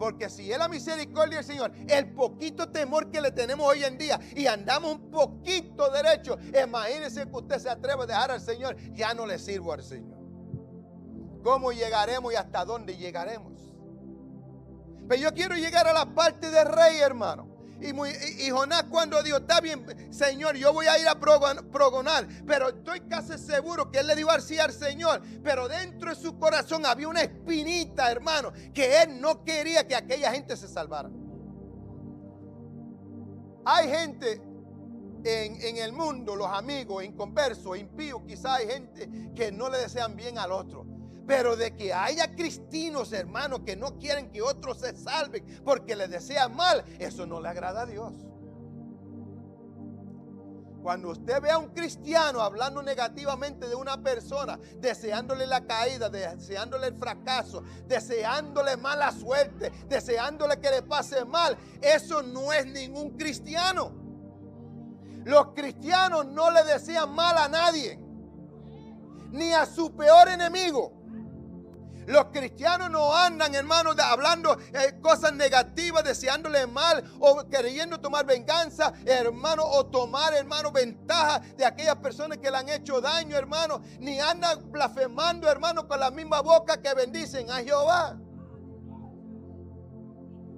Porque 0.00 0.30
si 0.30 0.50
es 0.50 0.56
la 0.56 0.66
misericordia 0.66 1.36
del 1.36 1.44
Señor, 1.44 1.72
el 1.86 2.14
poquito 2.14 2.70
temor 2.70 3.10
que 3.10 3.20
le 3.20 3.32
tenemos 3.32 3.68
hoy 3.68 3.84
en 3.84 3.98
día 3.98 4.18
y 4.34 4.46
andamos 4.46 4.92
un 4.92 5.10
poquito 5.10 5.90
derecho, 5.90 6.38
imagínese 6.64 7.28
que 7.28 7.36
usted 7.36 7.58
se 7.58 7.68
atreve 7.68 8.04
a 8.04 8.06
dejar 8.06 8.30
al 8.30 8.40
Señor, 8.40 8.78
ya 8.94 9.12
no 9.12 9.26
le 9.26 9.38
sirvo 9.38 9.74
al 9.74 9.82
Señor. 9.82 10.18
¿Cómo 11.44 11.70
llegaremos 11.70 12.32
y 12.32 12.36
hasta 12.36 12.64
dónde 12.64 12.96
llegaremos? 12.96 13.52
Pero 15.06 15.20
yo 15.20 15.34
quiero 15.34 15.54
llegar 15.56 15.86
a 15.86 15.92
la 15.92 16.06
parte 16.14 16.50
de 16.50 16.64
rey, 16.64 16.96
hermano. 17.00 17.49
Y, 17.80 18.50
Jonás 18.50 18.84
cuando 18.84 19.22
dijo, 19.22 19.38
está 19.38 19.60
bien, 19.60 19.84
Señor, 20.12 20.56
yo 20.56 20.72
voy 20.72 20.86
a 20.86 20.98
ir 20.98 21.08
a 21.08 21.18
progonar, 21.18 22.28
pero 22.46 22.68
estoy 22.68 23.00
casi 23.00 23.38
seguro 23.38 23.90
que 23.90 24.00
él 24.00 24.06
le 24.06 24.16
dijo 24.16 24.30
así 24.30 24.58
al 24.58 24.72
Señor, 24.72 25.22
pero 25.42 25.66
dentro 25.66 26.10
de 26.10 26.16
su 26.16 26.38
corazón 26.38 26.84
había 26.84 27.08
una 27.08 27.22
espinita, 27.22 28.10
hermano, 28.10 28.52
que 28.74 29.02
él 29.02 29.20
no 29.20 29.44
quería 29.44 29.86
que 29.86 29.96
aquella 29.96 30.30
gente 30.32 30.56
se 30.56 30.68
salvara. 30.68 31.10
Hay 33.64 33.88
gente 33.88 34.42
en, 35.24 35.76
el 35.76 35.92
mundo, 35.92 36.36
los 36.36 36.48
amigos, 36.48 37.04
inconversos, 37.04 37.78
impíos, 37.78 38.22
quizás 38.26 38.58
hay 38.58 38.66
gente 38.66 39.32
que 39.34 39.52
no 39.52 39.68
le 39.68 39.78
desean 39.78 40.16
bien 40.16 40.38
al 40.38 40.52
otro. 40.52 40.86
Pero 41.26 41.56
de 41.56 41.76
que 41.76 41.92
haya 41.92 42.34
cristinos, 42.34 43.12
hermanos, 43.12 43.60
que 43.64 43.76
no 43.76 43.98
quieren 43.98 44.30
que 44.30 44.42
otros 44.42 44.78
se 44.78 44.96
salven 44.96 45.44
porque 45.64 45.94
les 45.94 46.10
desean 46.10 46.54
mal, 46.56 46.84
eso 46.98 47.26
no 47.26 47.40
le 47.40 47.48
agrada 47.48 47.82
a 47.82 47.86
Dios. 47.86 48.12
Cuando 50.82 51.10
usted 51.10 51.42
ve 51.42 51.50
a 51.50 51.58
un 51.58 51.68
cristiano 51.68 52.40
hablando 52.40 52.82
negativamente 52.82 53.68
de 53.68 53.74
una 53.74 54.02
persona, 54.02 54.58
deseándole 54.78 55.46
la 55.46 55.66
caída, 55.66 56.08
deseándole 56.08 56.86
el 56.86 56.96
fracaso, 56.96 57.62
deseándole 57.86 58.78
mala 58.78 59.12
suerte, 59.12 59.70
deseándole 59.88 60.58
que 60.58 60.70
le 60.70 60.82
pase 60.82 61.24
mal, 61.26 61.56
eso 61.82 62.22
no 62.22 62.52
es 62.52 62.64
ningún 62.64 63.10
cristiano. 63.10 63.92
Los 65.24 65.48
cristianos 65.48 66.26
no 66.26 66.50
le 66.50 66.64
desean 66.64 67.14
mal 67.14 67.36
a 67.36 67.48
nadie, 67.48 67.98
ni 69.32 69.52
a 69.52 69.66
su 69.66 69.94
peor 69.94 70.28
enemigo. 70.28 70.99
Los 72.10 72.26
cristianos 72.26 72.90
no 72.90 73.14
andan, 73.14 73.54
hermanos, 73.54 73.96
hablando 74.00 74.58
eh, 74.72 74.98
cosas 75.00 75.32
negativas, 75.32 76.02
deseándole 76.02 76.66
mal 76.66 77.04
o 77.20 77.48
queriendo 77.48 78.00
tomar 78.00 78.26
venganza, 78.26 78.92
hermano, 79.06 79.62
o 79.64 79.86
tomar, 79.86 80.34
hermano, 80.34 80.72
ventaja 80.72 81.38
de 81.56 81.64
aquellas 81.64 81.96
personas 81.96 82.38
que 82.38 82.50
le 82.50 82.56
han 82.56 82.68
hecho 82.68 83.00
daño, 83.00 83.36
hermano. 83.36 83.80
Ni 84.00 84.18
andan 84.18 84.72
blasfemando, 84.72 85.48
hermano, 85.48 85.86
con 85.86 86.00
la 86.00 86.10
misma 86.10 86.40
boca 86.40 86.82
que 86.82 86.92
bendicen 86.94 87.48
a 87.48 87.58
Jehová. 87.58 88.18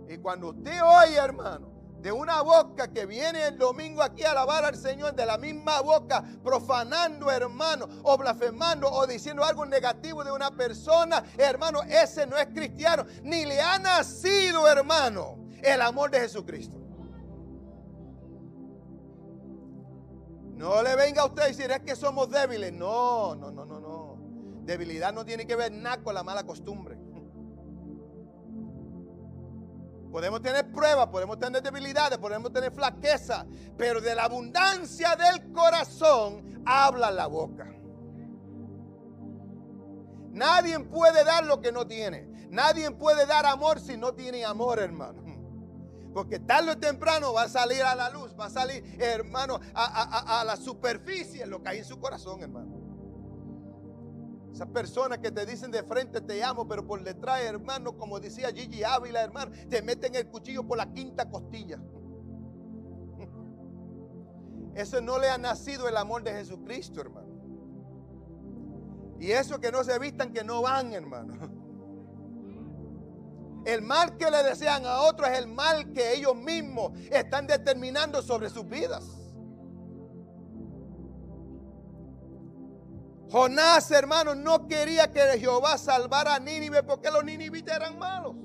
Y 0.09 0.17
cuando 0.19 0.49
usted 0.49 0.83
oye, 0.83 1.17
hermano, 1.17 1.72
de 2.03 2.11
una 2.11 2.43
boca 2.43 2.89
que 2.93 3.07
viene 3.07 3.47
el 3.47 3.57
domingo 3.57 4.03
aquí 4.03 4.25
a 4.25 4.33
alabar 4.33 4.65
al 4.65 4.77
Señor, 4.77 5.15
de 5.15 5.25
la 5.25 5.39
misma 5.39 5.81
boca, 5.81 6.25
profanando, 6.43 7.31
hermano, 7.31 7.89
o 8.03 8.19
blasfemando, 8.19 8.91
o 8.91 9.07
diciendo 9.07 9.45
algo 9.45 9.65
negativo 9.65 10.25
de 10.25 10.33
una 10.33 10.51
persona, 10.51 11.23
hermano, 11.39 11.81
ese 11.85 12.27
no 12.27 12.37
es 12.37 12.47
cristiano, 12.47 13.07
ni 13.23 13.47
le 13.47 13.61
ha 13.61 13.79
nacido, 13.79 14.67
hermano, 14.67 15.39
el 15.63 15.81
amor 15.81 16.11
de 16.11 16.21
Jesucristo. 16.21 16.81
No 20.57 20.83
le 20.83 20.97
venga 20.97 21.23
a 21.23 21.27
usted 21.27 21.43
a 21.43 21.47
decir, 21.47 21.71
es 21.71 21.81
que 21.81 21.97
somos 21.97 22.31
débiles. 22.31 22.73
No, 22.73 23.35
no, 23.35 23.51
no, 23.51 23.65
no, 23.65 23.81
no. 23.81 24.19
Debilidad 24.65 25.13
no 25.13 25.25
tiene 25.25 25.45
que 25.45 25.57
ver 25.57 25.73
nada 25.73 26.03
con 26.03 26.15
la 26.15 26.23
mala 26.23 26.45
costumbre. 26.45 27.02
Podemos 30.13 30.43
tener 30.43 30.71
pruebas, 30.71 31.09
podemos 31.09 31.39
tener 31.39 31.63
debilidades, 31.63 32.19
podemos 32.19 32.53
tener 32.53 32.71
flaqueza, 32.71 33.47
pero 33.79 33.99
de 33.99 34.15
la 34.15 34.25
abundancia 34.25 35.17
del 35.17 35.51
corazón 35.53 36.63
habla 36.67 37.11
la 37.11 37.27
boca. 37.27 37.73
Nadie 40.33 40.79
puede 40.81 41.25
dar 41.25 41.47
lo 41.47 41.63
que 41.63 41.73
no 41.73 41.87
tiene. 41.87 42.29
Nadie 42.51 42.91
puede 42.91 43.25
dar 43.25 43.47
amor 43.47 43.81
si 43.81 43.97
no 43.97 44.13
tiene 44.13 44.45
amor, 44.45 44.81
hermano. 44.81 45.23
Porque 46.13 46.39
tarde 46.39 46.73
o 46.73 46.79
temprano 46.79 47.33
va 47.33 47.45
a 47.45 47.49
salir 47.49 47.83
a 47.83 47.95
la 47.95 48.11
luz, 48.11 48.39
va 48.39 48.47
a 48.47 48.51
salir, 48.51 48.85
hermano, 49.01 49.61
a, 49.73 50.41
a 50.41 50.45
la 50.45 50.59
superficie 50.59 51.47
lo 51.47 51.63
que 51.63 51.71
hay 51.71 51.79
en 51.79 51.87
su 51.87 51.99
corazón, 51.99 52.43
hermano. 52.43 52.82
Esas 54.53 54.69
personas 54.69 55.19
que 55.19 55.31
te 55.31 55.47
dicen 55.47 55.71
de 55.71 55.83
frente 55.83 56.21
te 56.21 56.45
amo, 56.45 56.69
pero 56.69 56.87
por 56.87 57.03
detrás, 57.03 57.41
hermano, 57.41 57.97
como 57.97 58.21
decía 58.21 58.53
Gigi 58.53 58.85
Ávila, 58.85 59.23
hermano, 59.23 59.51
te 59.71 59.81
meten 59.81 60.15
el 60.15 60.29
cuchillo 60.29 60.67
por 60.67 60.77
la 60.77 60.93
quinta 60.93 61.31
costilla. 61.31 61.81
Eso 64.75 65.01
no 65.01 65.19
le 65.19 65.31
ha 65.31 65.39
nacido 65.39 65.89
el 65.89 65.97
amor 65.97 66.23
de 66.23 66.33
Jesucristo, 66.33 67.01
hermano. 67.01 67.33
Y 69.19 69.31
eso 69.31 69.61
que 69.61 69.71
no 69.71 69.85
se 69.85 69.99
vistan, 70.01 70.33
que 70.33 70.43
no 70.43 70.63
van, 70.63 70.93
hermano. 70.93 71.35
El 73.65 73.81
mal 73.83 74.17
que 74.17 74.29
le 74.29 74.43
desean 74.43 74.85
a 74.85 75.03
otros 75.03 75.31
es 75.31 75.39
el 75.39 75.47
mal 75.47 75.93
que 75.93 76.15
ellos 76.15 76.35
mismos 76.35 76.99
están 77.13 77.47
determinando 77.47 78.21
sobre 78.21 78.51
sus 78.51 78.69
vidas. 78.69 79.22
Jonás, 83.33 83.91
hermano, 83.91 84.35
no 84.35 84.69
quería 84.69 85.11
que 85.11 85.39
Jehová 85.39 85.79
salvara 85.79 86.35
a 86.35 86.39
Nínive 86.39 86.83
porque 86.83 87.11
los 87.11 87.25
ninivitas 87.25 87.77
eran 87.77 87.99
malos. 87.99 88.37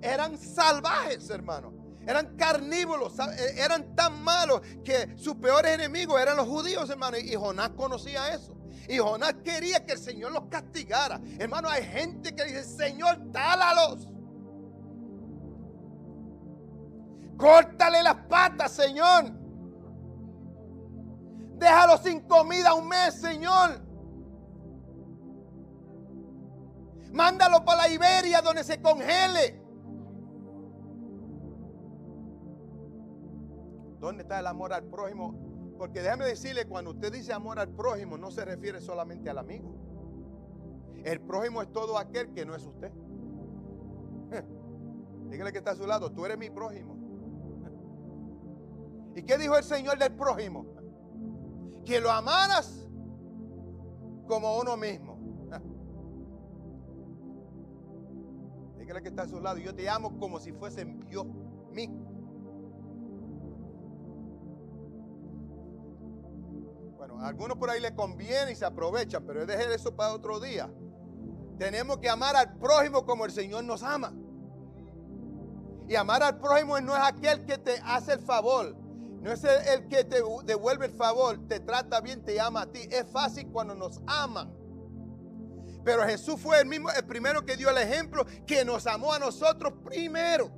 Eran 0.00 0.38
salvajes, 0.38 1.28
hermano. 1.30 1.74
Eran 2.06 2.36
carnívoros, 2.36 3.18
eh, 3.18 3.54
eran 3.56 3.96
tan 3.96 4.22
malos 4.22 4.60
que 4.84 5.18
sus 5.18 5.34
peores 5.34 5.72
enemigos 5.72 6.20
eran 6.20 6.36
los 6.36 6.46
judíos, 6.46 6.88
hermano. 6.88 7.18
Y 7.18 7.34
Jonás 7.34 7.70
conocía 7.70 8.32
eso. 8.32 8.56
Y 8.88 8.98
Jonás 8.98 9.34
quería 9.42 9.84
que 9.84 9.94
el 9.94 9.98
Señor 9.98 10.30
los 10.30 10.44
castigara. 10.44 11.20
Hermano, 11.36 11.68
hay 11.68 11.82
gente 11.82 12.32
que 12.36 12.44
dice, 12.44 12.62
Señor, 12.62 13.32
tálalos. 13.32 14.06
Córtale 17.36 18.04
las 18.04 18.14
patas, 18.28 18.70
Señor. 18.70 19.32
Déjalo 21.56 21.98
sin 21.98 22.20
comida 22.20 22.74
un 22.74 22.86
mes, 22.86 23.20
Señor. 23.20 23.87
Mándalo 27.12 27.64
para 27.64 27.82
la 27.82 27.88
Iberia 27.88 28.40
donde 28.42 28.64
se 28.64 28.80
congele. 28.80 29.62
¿Dónde 33.98 34.22
está 34.22 34.38
el 34.38 34.46
amor 34.46 34.72
al 34.72 34.84
prójimo? 34.84 35.34
Porque 35.76 36.02
déjame 36.02 36.24
decirle, 36.24 36.66
cuando 36.66 36.90
usted 36.90 37.12
dice 37.12 37.32
amor 37.32 37.58
al 37.58 37.68
prójimo, 37.68 38.16
no 38.18 38.30
se 38.30 38.44
refiere 38.44 38.80
solamente 38.80 39.30
al 39.30 39.38
amigo. 39.38 39.74
El 41.04 41.20
prójimo 41.20 41.62
es 41.62 41.72
todo 41.72 41.98
aquel 41.98 42.32
que 42.32 42.44
no 42.44 42.54
es 42.54 42.64
usted. 42.64 42.92
Dígale 45.30 45.52
que 45.52 45.58
está 45.58 45.72
a 45.72 45.76
su 45.76 45.86
lado, 45.86 46.12
tú 46.12 46.26
eres 46.26 46.38
mi 46.38 46.50
prójimo. 46.50 46.96
¿Y 49.14 49.22
qué 49.22 49.38
dijo 49.38 49.56
el 49.56 49.64
Señor 49.64 49.98
del 49.98 50.12
prójimo? 50.12 50.66
Que 51.84 52.00
lo 52.00 52.10
amaras 52.10 52.86
como 54.26 54.58
uno 54.58 54.76
mismo. 54.76 55.07
Que 58.96 59.08
está 59.08 59.22
a 59.22 59.28
su 59.28 59.40
lado. 59.40 59.58
Yo 59.58 59.74
te 59.74 59.88
amo 59.88 60.18
como 60.18 60.40
si 60.40 60.52
fuese 60.52 60.86
yo 61.08 61.24
mismo. 61.72 62.04
Bueno, 66.96 67.20
a 67.20 67.28
algunos 67.28 67.58
por 67.58 67.70
ahí 67.70 67.80
les 67.80 67.92
conviene 67.92 68.52
y 68.52 68.56
se 68.56 68.64
aprovechan, 68.64 69.24
pero 69.24 69.46
dejar 69.46 69.70
eso 69.70 69.94
para 69.94 70.12
otro 70.12 70.40
día. 70.40 70.70
Tenemos 71.58 71.98
que 71.98 72.08
amar 72.08 72.34
al 72.34 72.56
prójimo 72.58 73.04
como 73.04 73.24
el 73.24 73.32
Señor 73.32 73.64
nos 73.64 73.82
ama. 73.82 74.12
Y 75.86 75.94
amar 75.94 76.22
al 76.22 76.38
prójimo 76.38 76.80
no 76.80 76.94
es 76.94 77.02
aquel 77.02 77.44
que 77.44 77.58
te 77.58 77.80
hace 77.84 78.14
el 78.14 78.20
favor. 78.20 78.76
No 79.20 79.32
es 79.32 79.42
el, 79.44 79.88
que 79.88 80.04
te 80.04 80.22
devuelve 80.44 80.86
el 80.86 80.92
favor, 80.92 81.38
te 81.48 81.58
trata 81.60 82.00
bien, 82.00 82.24
te 82.24 82.40
ama 82.40 82.62
a 82.62 82.66
ti. 82.66 82.80
Es 82.90 83.06
fácil 83.10 83.48
cuando 83.48 83.74
nos 83.74 84.00
aman. 84.06 84.57
Pero 85.88 86.04
Jesús 86.04 86.38
fue 86.38 86.60
el 86.60 86.66
mismo, 86.66 86.90
el 86.90 87.02
primero 87.06 87.46
que 87.46 87.56
dio 87.56 87.70
el 87.70 87.78
ejemplo, 87.78 88.26
que 88.46 88.62
nos 88.62 88.86
amó 88.86 89.14
a 89.14 89.18
nosotros 89.18 89.72
primero. 89.82 90.50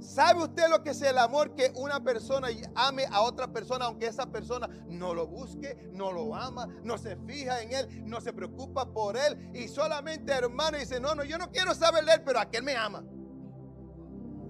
¿Sabe 0.00 0.42
usted 0.42 0.68
lo 0.68 0.82
que 0.82 0.90
es 0.90 1.00
el 1.02 1.16
amor 1.16 1.54
que 1.54 1.70
una 1.76 2.02
persona 2.02 2.48
ame 2.74 3.06
a 3.08 3.20
otra 3.20 3.46
persona 3.46 3.84
aunque 3.84 4.08
esa 4.08 4.26
persona 4.26 4.68
no 4.88 5.14
lo 5.14 5.28
busque, 5.28 5.88
no 5.92 6.10
lo 6.10 6.34
ama, 6.34 6.66
no 6.82 6.98
se 6.98 7.14
fija 7.14 7.62
en 7.62 7.74
él, 7.74 8.02
no 8.06 8.20
se 8.20 8.32
preocupa 8.32 8.92
por 8.92 9.16
él 9.16 9.52
y 9.54 9.68
solamente 9.68 10.32
hermano 10.32 10.76
dice, 10.76 10.98
no, 10.98 11.14
no, 11.14 11.22
yo 11.22 11.38
no 11.38 11.48
quiero 11.52 11.76
saber 11.76 12.04
de 12.04 12.14
él, 12.14 12.22
pero 12.24 12.40
aquel 12.40 12.64
me 12.64 12.74
ama. 12.74 13.04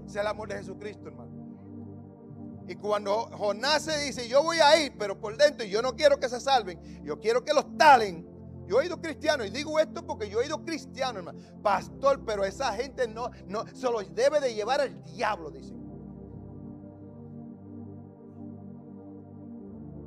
Es 0.06 0.16
el 0.16 0.26
amor 0.26 0.48
de 0.48 0.56
Jesucristo, 0.56 1.08
hermano. 1.08 1.30
Y 2.66 2.76
cuando 2.76 3.26
Jonás 3.36 3.82
se 3.82 3.98
dice, 3.98 4.28
yo 4.28 4.42
voy 4.42 4.60
a 4.60 4.82
ir, 4.82 4.94
pero 4.96 5.20
por 5.20 5.36
dentro 5.36 5.66
yo 5.66 5.82
no 5.82 5.94
quiero 5.94 6.18
que 6.18 6.30
se 6.30 6.40
salven, 6.40 7.04
yo 7.04 7.20
quiero 7.20 7.44
que 7.44 7.52
los 7.52 7.76
talen. 7.76 8.29
Yo 8.70 8.80
he 8.80 8.86
ido 8.86 9.00
cristiano 9.00 9.44
y 9.44 9.50
digo 9.50 9.80
esto 9.80 10.06
porque 10.06 10.30
yo 10.30 10.40
he 10.40 10.46
ido 10.46 10.64
cristiano, 10.64 11.18
hermano. 11.18 11.40
Pastor, 11.60 12.24
pero 12.24 12.44
esa 12.44 12.72
gente 12.72 13.08
no, 13.08 13.28
no, 13.48 13.66
se 13.74 13.90
los 13.90 14.14
debe 14.14 14.38
de 14.38 14.54
llevar 14.54 14.80
al 14.80 15.02
diablo, 15.02 15.50
dice. 15.50 15.74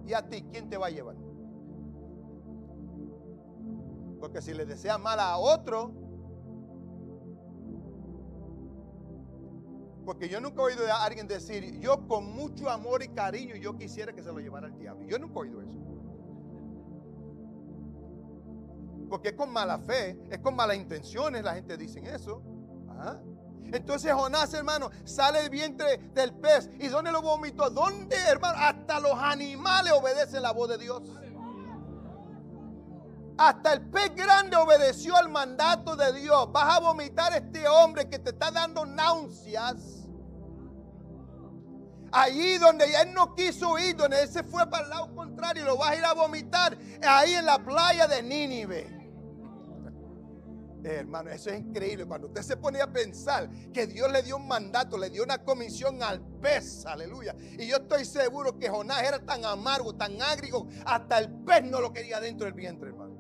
¿Y 0.08 0.14
a 0.14 0.30
ti 0.30 0.46
quién 0.50 0.70
te 0.70 0.78
va 0.78 0.88
a 0.88 0.90
llevar? 0.92 1.18
Porque 4.22 4.42
si 4.42 4.54
le 4.54 4.66
desea 4.66 4.98
mal 4.98 5.20
a 5.20 5.38
otro, 5.38 5.92
Porque 10.06 10.28
yo 10.28 10.42
nunca 10.42 10.62
he 10.62 10.66
oído 10.66 10.86
a 10.92 11.06
alguien 11.06 11.30
decir, 11.30 11.80
yo 11.80 12.06
con 12.10 12.26
mucho 12.34 12.70
amor 12.70 13.04
y 13.04 13.08
cariño, 13.08 13.56
yo 13.56 13.78
quisiera 13.78 14.12
que 14.12 14.22
se 14.22 14.34
lo 14.34 14.40
llevara 14.40 14.68
el 14.68 14.78
diablo. 14.78 15.06
Yo 15.08 15.18
nunca 15.18 15.36
he 15.36 15.44
oído 15.44 15.62
eso. 15.62 15.93
Porque 19.14 19.30
es 19.30 19.36
con 19.36 19.52
mala 19.52 19.78
fe, 19.78 20.18
es 20.32 20.40
con 20.40 20.56
malas 20.56 20.76
intenciones, 20.76 21.44
la 21.44 21.54
gente 21.54 21.78
dice 21.78 22.02
eso. 22.04 22.42
Entonces 23.72 24.12
Jonás, 24.12 24.52
hermano, 24.56 24.90
sale 25.06 25.40
del 25.42 25.52
vientre 25.52 26.00
del 26.16 26.34
pez. 26.34 26.68
¿Y 26.80 26.88
dónde 26.88 27.12
lo 27.12 27.22
vomitó? 27.22 27.70
¿Dónde, 27.70 28.16
hermano? 28.16 28.58
Hasta 28.58 29.00
los 29.00 29.14
animales 29.14 29.94
obedecen 29.94 30.42
la 30.42 30.52
voz 30.52 30.70
de 30.70 30.80
Dios. 30.80 31.04
Hasta 33.38 33.74
el 33.74 33.88
pez 33.92 34.16
grande 34.16 34.58
obedeció 34.58 35.16
al 35.16 35.30
mandato 35.30 35.96
de 35.96 36.12
Dios. 36.14 36.52
Vas 36.52 36.76
a 36.76 36.80
vomitar 36.80 37.34
a 37.34 37.38
este 37.38 37.68
hombre 37.68 38.10
que 38.10 38.18
te 38.18 38.32
está 38.32 38.50
dando 38.50 38.84
náuseas. 38.84 40.08
Allí 42.12 42.58
donde 42.58 42.86
él 42.86 43.14
no 43.14 43.36
quiso 43.36 43.78
ir, 43.78 43.96
donde 43.96 44.24
él 44.24 44.28
se 44.28 44.42
fue 44.42 44.68
para 44.68 44.86
el 44.86 44.90
lado 44.90 45.14
contrario, 45.14 45.66
lo 45.66 45.78
vas 45.78 45.92
a 45.92 45.96
ir 45.98 46.04
a 46.04 46.14
vomitar. 46.14 46.76
Ahí 47.08 47.36
en 47.36 47.46
la 47.46 47.60
playa 47.60 48.08
de 48.08 48.24
Nínive. 48.24 49.03
Hermano, 50.84 51.30
eso 51.30 51.50
es 51.50 51.60
increíble. 51.60 52.06
Cuando 52.06 52.28
usted 52.28 52.42
se 52.42 52.58
pone 52.58 52.82
a 52.82 52.92
pensar 52.92 53.50
que 53.72 53.88
Dios 53.88 54.12
le 54.12 54.22
dio 54.22 54.36
un 54.36 54.48
mandato, 54.48 54.98
le 54.98 55.10
dio 55.10 55.24
una 55.24 55.44
comisión 55.44 56.04
al 56.04 56.22
pez, 56.42 56.86
aleluya. 56.86 57.36
Y 57.58 57.68
yo 57.68 57.78
estoy 57.78 58.04
seguro 58.06 58.58
que 58.60 58.70
Jonás 58.70 59.02
era 59.04 59.20
tan 59.20 59.46
amargo, 59.46 59.96
tan 59.96 60.22
agrio, 60.22 60.68
hasta 60.86 61.20
el 61.20 61.32
pez 61.44 61.64
no 61.64 61.80
lo 61.80 61.94
quería 61.94 62.20
dentro 62.20 62.46
del 62.46 62.54
vientre, 62.54 62.90
hermano. 62.90 63.14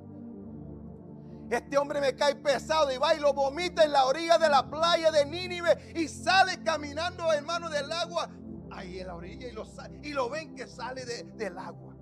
Este 1.50 1.78
hombre 1.78 2.02
me 2.02 2.16
cae 2.16 2.36
pesado 2.36 2.92
y 2.92 2.98
va 2.98 3.14
y 3.14 3.20
lo 3.20 3.34
vomita 3.34 3.84
en 3.84 3.92
la 3.92 4.06
orilla 4.06 4.38
de 4.38 4.50
la 4.50 4.70
playa 4.70 5.12
de 5.12 5.26
Nínive 5.26 5.94
y 5.96 6.08
sale 6.08 6.64
caminando, 6.64 7.32
hermano, 7.32 7.70
del 7.70 7.92
agua. 7.92 8.30
Ahí 8.72 9.00
en 9.00 9.08
la 9.08 9.16
orilla 9.16 9.48
y 9.48 9.52
lo, 9.52 9.64
y 10.02 10.14
lo 10.14 10.30
ven 10.30 10.56
que 10.56 10.68
sale 10.68 11.06
del 11.06 11.58
agua. 11.58 11.96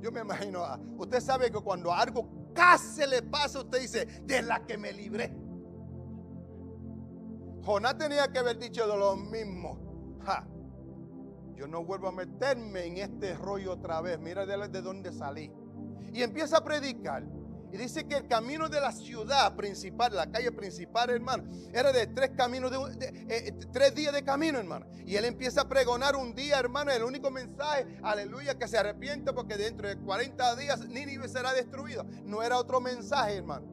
Yo 0.00 0.12
me 0.12 0.20
imagino, 0.20 0.64
ah, 0.64 0.78
usted 0.96 1.20
sabe 1.20 1.50
que 1.50 1.58
cuando 1.60 1.92
algo 1.92 2.28
casi 2.54 3.06
le 3.06 3.22
pasa, 3.22 3.60
usted 3.60 3.80
dice, 3.80 4.06
de 4.24 4.42
la 4.42 4.64
que 4.64 4.78
me 4.78 4.92
libré. 4.92 5.34
Jonás 7.62 7.98
tenía 7.98 8.28
que 8.28 8.38
haber 8.38 8.58
dicho 8.58 8.86
de 8.86 8.96
lo 8.96 9.16
mismo. 9.16 9.78
yo 11.54 11.66
no 11.66 11.84
vuelvo 11.84 12.08
a 12.08 12.12
meterme 12.12 12.86
en 12.86 12.98
este 12.98 13.34
rollo 13.34 13.72
otra 13.72 14.00
vez. 14.00 14.18
Mira 14.18 14.46
de, 14.46 14.68
de 14.68 14.82
dónde 14.82 15.12
salí. 15.12 15.52
Y 16.12 16.22
empieza 16.22 16.58
a 16.58 16.64
predicar. 16.64 17.24
Y 17.70 17.76
dice 17.76 18.06
que 18.06 18.16
el 18.16 18.26
camino 18.26 18.68
de 18.68 18.80
la 18.80 18.92
ciudad 18.92 19.54
principal, 19.54 20.14
la 20.14 20.30
calle 20.30 20.50
principal, 20.52 21.10
hermano, 21.10 21.44
era 21.72 21.92
de 21.92 22.06
tres 22.06 22.30
caminos, 22.36 22.70
de, 22.70 23.06
eh, 23.06 23.24
eh, 23.28 23.52
tres 23.72 23.94
días 23.94 24.14
de 24.14 24.24
camino, 24.24 24.58
hermano. 24.58 24.86
Y 25.04 25.16
él 25.16 25.24
empieza 25.26 25.62
a 25.62 25.68
pregonar 25.68 26.16
un 26.16 26.34
día, 26.34 26.58
hermano, 26.58 26.90
el 26.90 27.02
único 27.02 27.30
mensaje, 27.30 27.98
aleluya, 28.02 28.56
que 28.58 28.68
se 28.68 28.78
arrepiente 28.78 29.32
porque 29.32 29.56
dentro 29.56 29.86
de 29.86 29.98
40 29.98 30.56
días 30.56 30.88
Nínive 30.88 31.28
será 31.28 31.52
destruido. 31.52 32.04
No 32.24 32.42
era 32.42 32.56
otro 32.56 32.80
mensaje, 32.80 33.36
hermano. 33.36 33.66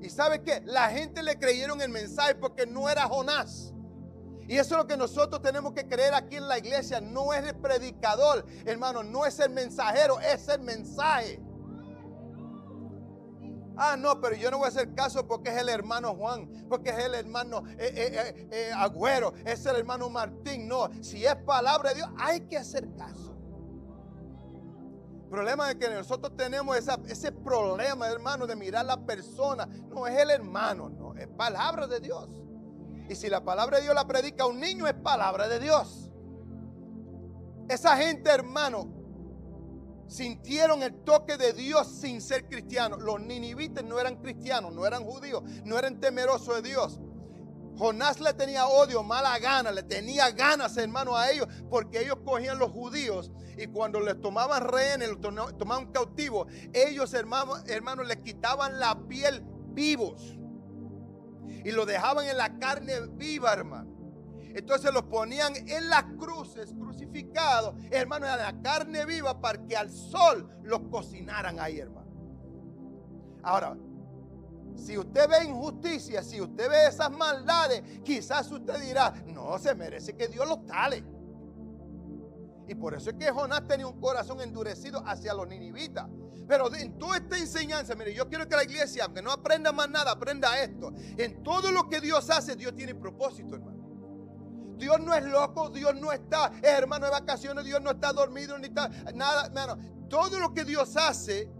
Y 0.00 0.10
sabe 0.10 0.42
qué? 0.42 0.62
La 0.64 0.90
gente 0.90 1.22
le 1.22 1.38
creyeron 1.38 1.80
el 1.80 1.88
mensaje 1.88 2.34
porque 2.34 2.66
no 2.66 2.88
era 2.88 3.08
Jonás. 3.08 3.72
Y 4.46 4.58
eso 4.58 4.74
es 4.74 4.82
lo 4.82 4.86
que 4.86 4.96
nosotros 4.96 5.40
tenemos 5.40 5.72
que 5.72 5.88
creer 5.88 6.14
aquí 6.14 6.36
en 6.36 6.46
la 6.46 6.58
iglesia. 6.58 7.00
No 7.00 7.32
es 7.32 7.44
el 7.44 7.56
predicador, 7.56 8.44
hermano, 8.66 9.02
no 9.02 9.24
es 9.24 9.38
el 9.40 9.50
mensajero, 9.50 10.20
es 10.20 10.48
el 10.48 10.60
mensaje. 10.60 11.40
Ah, 13.76 13.96
no, 13.96 14.20
pero 14.20 14.36
yo 14.36 14.50
no 14.50 14.58
voy 14.58 14.66
a 14.66 14.68
hacer 14.68 14.94
caso 14.94 15.26
porque 15.26 15.50
es 15.50 15.56
el 15.56 15.68
hermano 15.68 16.14
Juan, 16.14 16.66
porque 16.68 16.90
es 16.90 16.98
el 16.98 17.14
hermano 17.14 17.64
eh, 17.78 17.92
eh, 17.96 18.48
eh, 18.50 18.72
Agüero, 18.74 19.34
es 19.44 19.66
el 19.66 19.76
hermano 19.76 20.08
Martín. 20.08 20.68
No, 20.68 20.90
si 21.02 21.24
es 21.24 21.34
palabra 21.36 21.90
de 21.90 21.96
Dios, 21.96 22.08
hay 22.16 22.40
que 22.42 22.56
hacer 22.56 22.88
caso. 22.96 23.32
El 25.24 25.30
problema 25.30 25.68
es 25.70 25.76
que 25.76 25.90
nosotros 25.90 26.36
tenemos 26.36 26.76
ese 26.76 27.32
problema, 27.32 28.08
hermano, 28.08 28.46
de 28.46 28.54
mirar 28.54 28.82
a 28.82 28.96
la 28.96 29.04
persona. 29.04 29.66
No 29.66 30.06
es 30.06 30.16
el 30.16 30.30
hermano, 30.30 30.88
no, 30.88 31.14
es 31.16 31.26
palabra 31.26 31.88
de 31.88 31.98
Dios. 31.98 32.28
Y 33.08 33.16
si 33.16 33.28
la 33.28 33.42
palabra 33.42 33.78
de 33.78 33.82
Dios 33.82 33.94
la 33.96 34.06
predica 34.06 34.46
un 34.46 34.60
niño, 34.60 34.86
es 34.86 34.94
palabra 34.94 35.48
de 35.48 35.58
Dios. 35.58 36.10
Esa 37.68 37.96
gente, 37.96 38.30
hermano, 38.30 38.93
sintieron 40.14 40.82
el 40.84 40.94
toque 41.02 41.36
de 41.36 41.52
Dios 41.52 41.88
sin 41.88 42.20
ser 42.20 42.48
cristianos. 42.48 43.02
Los 43.02 43.20
ninivitas 43.20 43.82
no 43.82 43.98
eran 43.98 44.16
cristianos, 44.22 44.72
no 44.72 44.86
eran 44.86 45.04
judíos, 45.04 45.42
no 45.64 45.76
eran 45.76 45.98
temerosos 45.98 46.62
de 46.62 46.68
Dios. 46.68 47.00
Jonás 47.76 48.20
le 48.20 48.32
tenía 48.34 48.68
odio, 48.68 49.02
mala 49.02 49.36
gana, 49.40 49.72
le 49.72 49.82
tenía 49.82 50.30
ganas, 50.30 50.76
hermano, 50.76 51.16
a 51.16 51.30
ellos, 51.30 51.48
porque 51.68 52.02
ellos 52.02 52.18
cogían 52.24 52.60
los 52.60 52.70
judíos 52.70 53.32
y 53.58 53.66
cuando 53.66 53.98
les 53.98 54.20
tomaban 54.20 54.62
rehenes, 54.62 55.08
los 55.08 55.20
tomaban 55.20 55.90
cautivos, 55.90 56.46
ellos, 56.72 57.12
hermanos, 57.14 57.64
hermanos, 57.66 58.06
les 58.06 58.18
quitaban 58.18 58.78
la 58.78 58.96
piel 59.08 59.42
vivos 59.72 60.36
y 61.64 61.72
lo 61.72 61.84
dejaban 61.84 62.28
en 62.28 62.36
la 62.36 62.56
carne 62.60 63.00
viva, 63.16 63.52
hermano. 63.52 63.93
Entonces 64.54 64.92
los 64.94 65.02
ponían 65.04 65.52
en 65.68 65.88
las 65.88 66.04
cruces, 66.16 66.72
crucificados, 66.72 67.74
hermano, 67.90 68.26
en 68.26 68.38
la 68.38 68.62
carne 68.62 69.04
viva 69.04 69.40
para 69.40 69.66
que 69.66 69.76
al 69.76 69.90
sol 69.90 70.48
los 70.62 70.80
cocinaran 70.90 71.58
ahí, 71.58 71.80
hermano. 71.80 72.04
Ahora, 73.42 73.76
si 74.76 74.96
usted 74.96 75.28
ve 75.28 75.44
injusticia, 75.44 76.22
si 76.22 76.40
usted 76.40 76.68
ve 76.70 76.86
esas 76.86 77.10
maldades, 77.10 77.82
quizás 78.04 78.50
usted 78.50 78.80
dirá, 78.80 79.12
no, 79.26 79.58
se 79.58 79.74
merece 79.74 80.16
que 80.16 80.28
Dios 80.28 80.48
los 80.48 80.64
tale. 80.66 81.04
Y 82.66 82.74
por 82.76 82.94
eso 82.94 83.10
es 83.10 83.16
que 83.16 83.30
Jonás 83.30 83.66
tenía 83.66 83.86
un 83.86 84.00
corazón 84.00 84.40
endurecido 84.40 85.02
hacia 85.04 85.34
los 85.34 85.48
ninivitas. 85.48 86.08
Pero 86.46 86.72
en 86.74 86.96
toda 86.98 87.16
esta 87.16 87.38
enseñanza, 87.38 87.94
mire, 87.94 88.14
yo 88.14 88.28
quiero 88.28 88.48
que 88.48 88.56
la 88.56 88.64
iglesia, 88.64 89.04
aunque 89.04 89.20
no 89.20 89.32
aprenda 89.32 89.72
más 89.72 89.90
nada, 89.90 90.12
aprenda 90.12 90.58
esto. 90.62 90.92
En 91.16 91.42
todo 91.42 91.72
lo 91.72 91.88
que 91.88 92.00
Dios 92.00 92.30
hace, 92.30 92.56
Dios 92.56 92.74
tiene 92.74 92.94
propósito, 92.94 93.56
hermano. 93.56 93.73
Dios 94.76 95.00
no 95.00 95.14
es 95.14 95.24
loco, 95.24 95.70
Dios 95.70 95.94
no 96.00 96.12
está, 96.12 96.52
hermano 96.62 97.06
de 97.06 97.12
vacaciones, 97.12 97.64
Dios 97.64 97.80
no 97.80 97.92
está 97.92 98.12
dormido, 98.12 98.58
ni 98.58 98.66
está 98.66 98.88
nada, 99.14 99.46
hermano. 99.46 99.78
Todo 100.08 100.38
lo 100.38 100.52
que 100.52 100.64
Dios 100.64 100.96
hace 100.96 101.50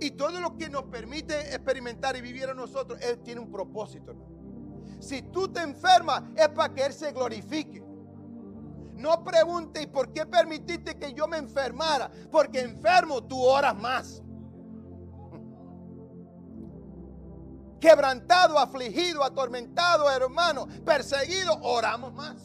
y 0.00 0.10
todo 0.12 0.40
lo 0.40 0.56
que 0.56 0.68
nos 0.68 0.84
permite 0.84 1.54
experimentar 1.54 2.16
y 2.16 2.20
vivir 2.20 2.48
a 2.48 2.54
nosotros, 2.54 3.00
Él 3.00 3.20
tiene 3.22 3.40
un 3.40 3.50
propósito, 3.50 4.10
hermano. 4.10 4.32
Si 5.00 5.22
tú 5.22 5.48
te 5.48 5.60
enfermas, 5.60 6.22
es 6.36 6.48
para 6.50 6.72
que 6.72 6.86
Él 6.86 6.92
se 6.92 7.12
glorifique. 7.12 7.82
No 8.96 9.24
pregunte, 9.24 9.82
¿y 9.82 9.86
por 9.88 10.12
qué 10.12 10.24
permitiste 10.26 10.96
que 10.96 11.12
yo 11.12 11.26
me 11.26 11.38
enfermara? 11.38 12.08
Porque 12.30 12.60
enfermo 12.60 13.24
tú 13.24 13.42
oras 13.42 13.74
más. 13.74 14.22
Quebrantado, 17.82 18.60
afligido, 18.60 19.24
atormentado, 19.24 20.08
hermano, 20.08 20.68
perseguido, 20.86 21.58
oramos 21.62 22.14
más. 22.14 22.36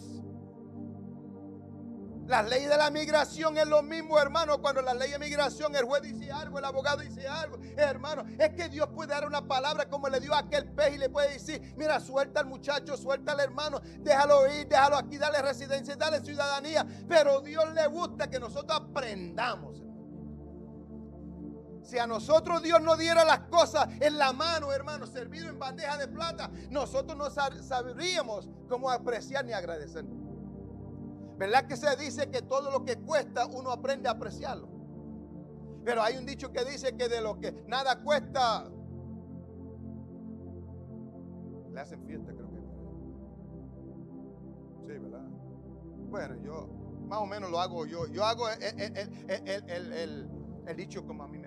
La 2.26 2.42
ley 2.42 2.66
de 2.66 2.76
la 2.76 2.90
migración 2.90 3.58
es 3.58 3.68
lo 3.68 3.82
mismo, 3.82 4.20
hermano. 4.20 4.60
Cuando 4.60 4.82
la 4.82 4.94
ley 4.94 5.12
de 5.12 5.20
migración, 5.20 5.74
el 5.76 5.86
juez 5.86 6.02
dice 6.02 6.30
algo, 6.30 6.60
el 6.60 6.66
abogado 6.66 6.98
dice 6.98 7.26
algo. 7.26 7.58
Hermano, 7.78 8.26
es 8.38 8.50
que 8.50 8.68
Dios 8.68 8.90
puede 8.94 9.12
dar 9.14 9.26
una 9.26 9.48
palabra 9.48 9.88
como 9.88 10.10
le 10.10 10.20
dio 10.20 10.34
a 10.34 10.40
aquel 10.40 10.70
pez 10.74 10.96
y 10.96 10.98
le 10.98 11.08
puede 11.08 11.34
decir: 11.34 11.74
Mira, 11.78 12.02
suelta 12.02 12.42
al 12.42 12.48
muchacho, 12.48 12.98
suelta 12.98 13.32
al 13.32 13.40
hermano, 13.40 13.80
déjalo 14.00 14.46
ir, 14.54 14.68
déjalo 14.68 14.98
aquí, 14.98 15.18
dale 15.18 15.42
residencia, 15.42 15.96
dale 15.96 16.20
ciudadanía. 16.20 16.86
Pero 17.08 17.40
Dios 17.40 17.74
le 17.74 17.88
gusta 17.88 18.30
que 18.30 18.40
nosotros 18.40 18.78
aprendamos. 18.78 19.87
Si 21.88 21.98
a 21.98 22.06
nosotros 22.06 22.62
Dios 22.62 22.82
no 22.82 22.98
diera 22.98 23.24
las 23.24 23.40
cosas 23.44 23.88
en 24.02 24.18
la 24.18 24.34
mano, 24.34 24.74
hermano, 24.74 25.08
servido 25.08 25.48
en 25.48 25.58
bandeja 25.58 25.96
de 25.96 26.10
plata, 26.10 26.52
nosotros 26.70 27.18
no 27.18 27.30
sabríamos 27.30 28.50
cómo 28.68 28.92
apreciar 28.92 29.46
ni 29.46 29.54
agradecer. 29.54 30.04
¿Verdad 31.38 31.66
que 31.66 31.78
se 31.78 31.96
dice 31.96 32.30
que 32.30 32.42
todo 32.42 32.72
lo 32.72 32.84
que 32.84 32.98
cuesta 32.98 33.46
uno 33.46 33.72
aprende 33.72 34.10
a 34.10 34.12
apreciarlo? 34.12 34.68
Pero 35.86 36.04
hay 36.04 36.18
un 36.18 36.26
dicho 36.26 36.52
que 36.52 36.66
dice 36.66 36.98
que 36.98 37.08
de 37.08 37.22
lo 37.22 37.40
que 37.40 37.54
nada 37.68 38.04
cuesta, 38.04 38.70
le 41.72 41.80
hacen 41.80 42.04
fiesta, 42.06 42.34
creo 42.34 42.50
que. 42.50 42.60
Sí, 44.88 45.00
¿verdad? 45.00 45.24
Bueno, 46.10 46.36
yo 46.44 46.68
más 47.08 47.20
o 47.20 47.26
menos 47.26 47.50
lo 47.50 47.62
hago 47.62 47.86
yo. 47.86 48.08
Yo 48.08 48.26
hago 48.26 48.50
el, 48.50 50.28
el 50.68 50.76
dicho 50.76 51.06
como 51.06 51.24
a 51.24 51.28
mí 51.28 51.38
me 51.38 51.47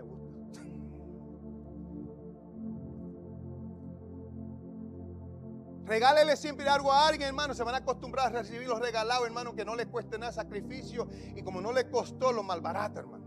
Regálele 5.91 6.37
siempre 6.37 6.69
algo 6.69 6.93
a 6.93 7.09
alguien, 7.09 7.27
hermano. 7.31 7.53
Se 7.53 7.65
van 7.65 7.75
a 7.75 7.79
acostumbrar 7.79 8.29
a 8.29 8.43
recibir 8.43 8.69
los 8.69 8.79
regalados, 8.79 9.27
hermano, 9.27 9.57
que 9.57 9.65
no 9.65 9.75
les 9.75 9.89
cueste 9.89 10.21
nada 10.21 10.31
sacrificio. 10.31 11.09
Y 11.35 11.43
como 11.43 11.61
no 11.61 11.73
les 11.73 11.87
costó, 11.87 12.31
lo 12.31 12.45
malbarata, 12.45 13.01
hermano. 13.01 13.25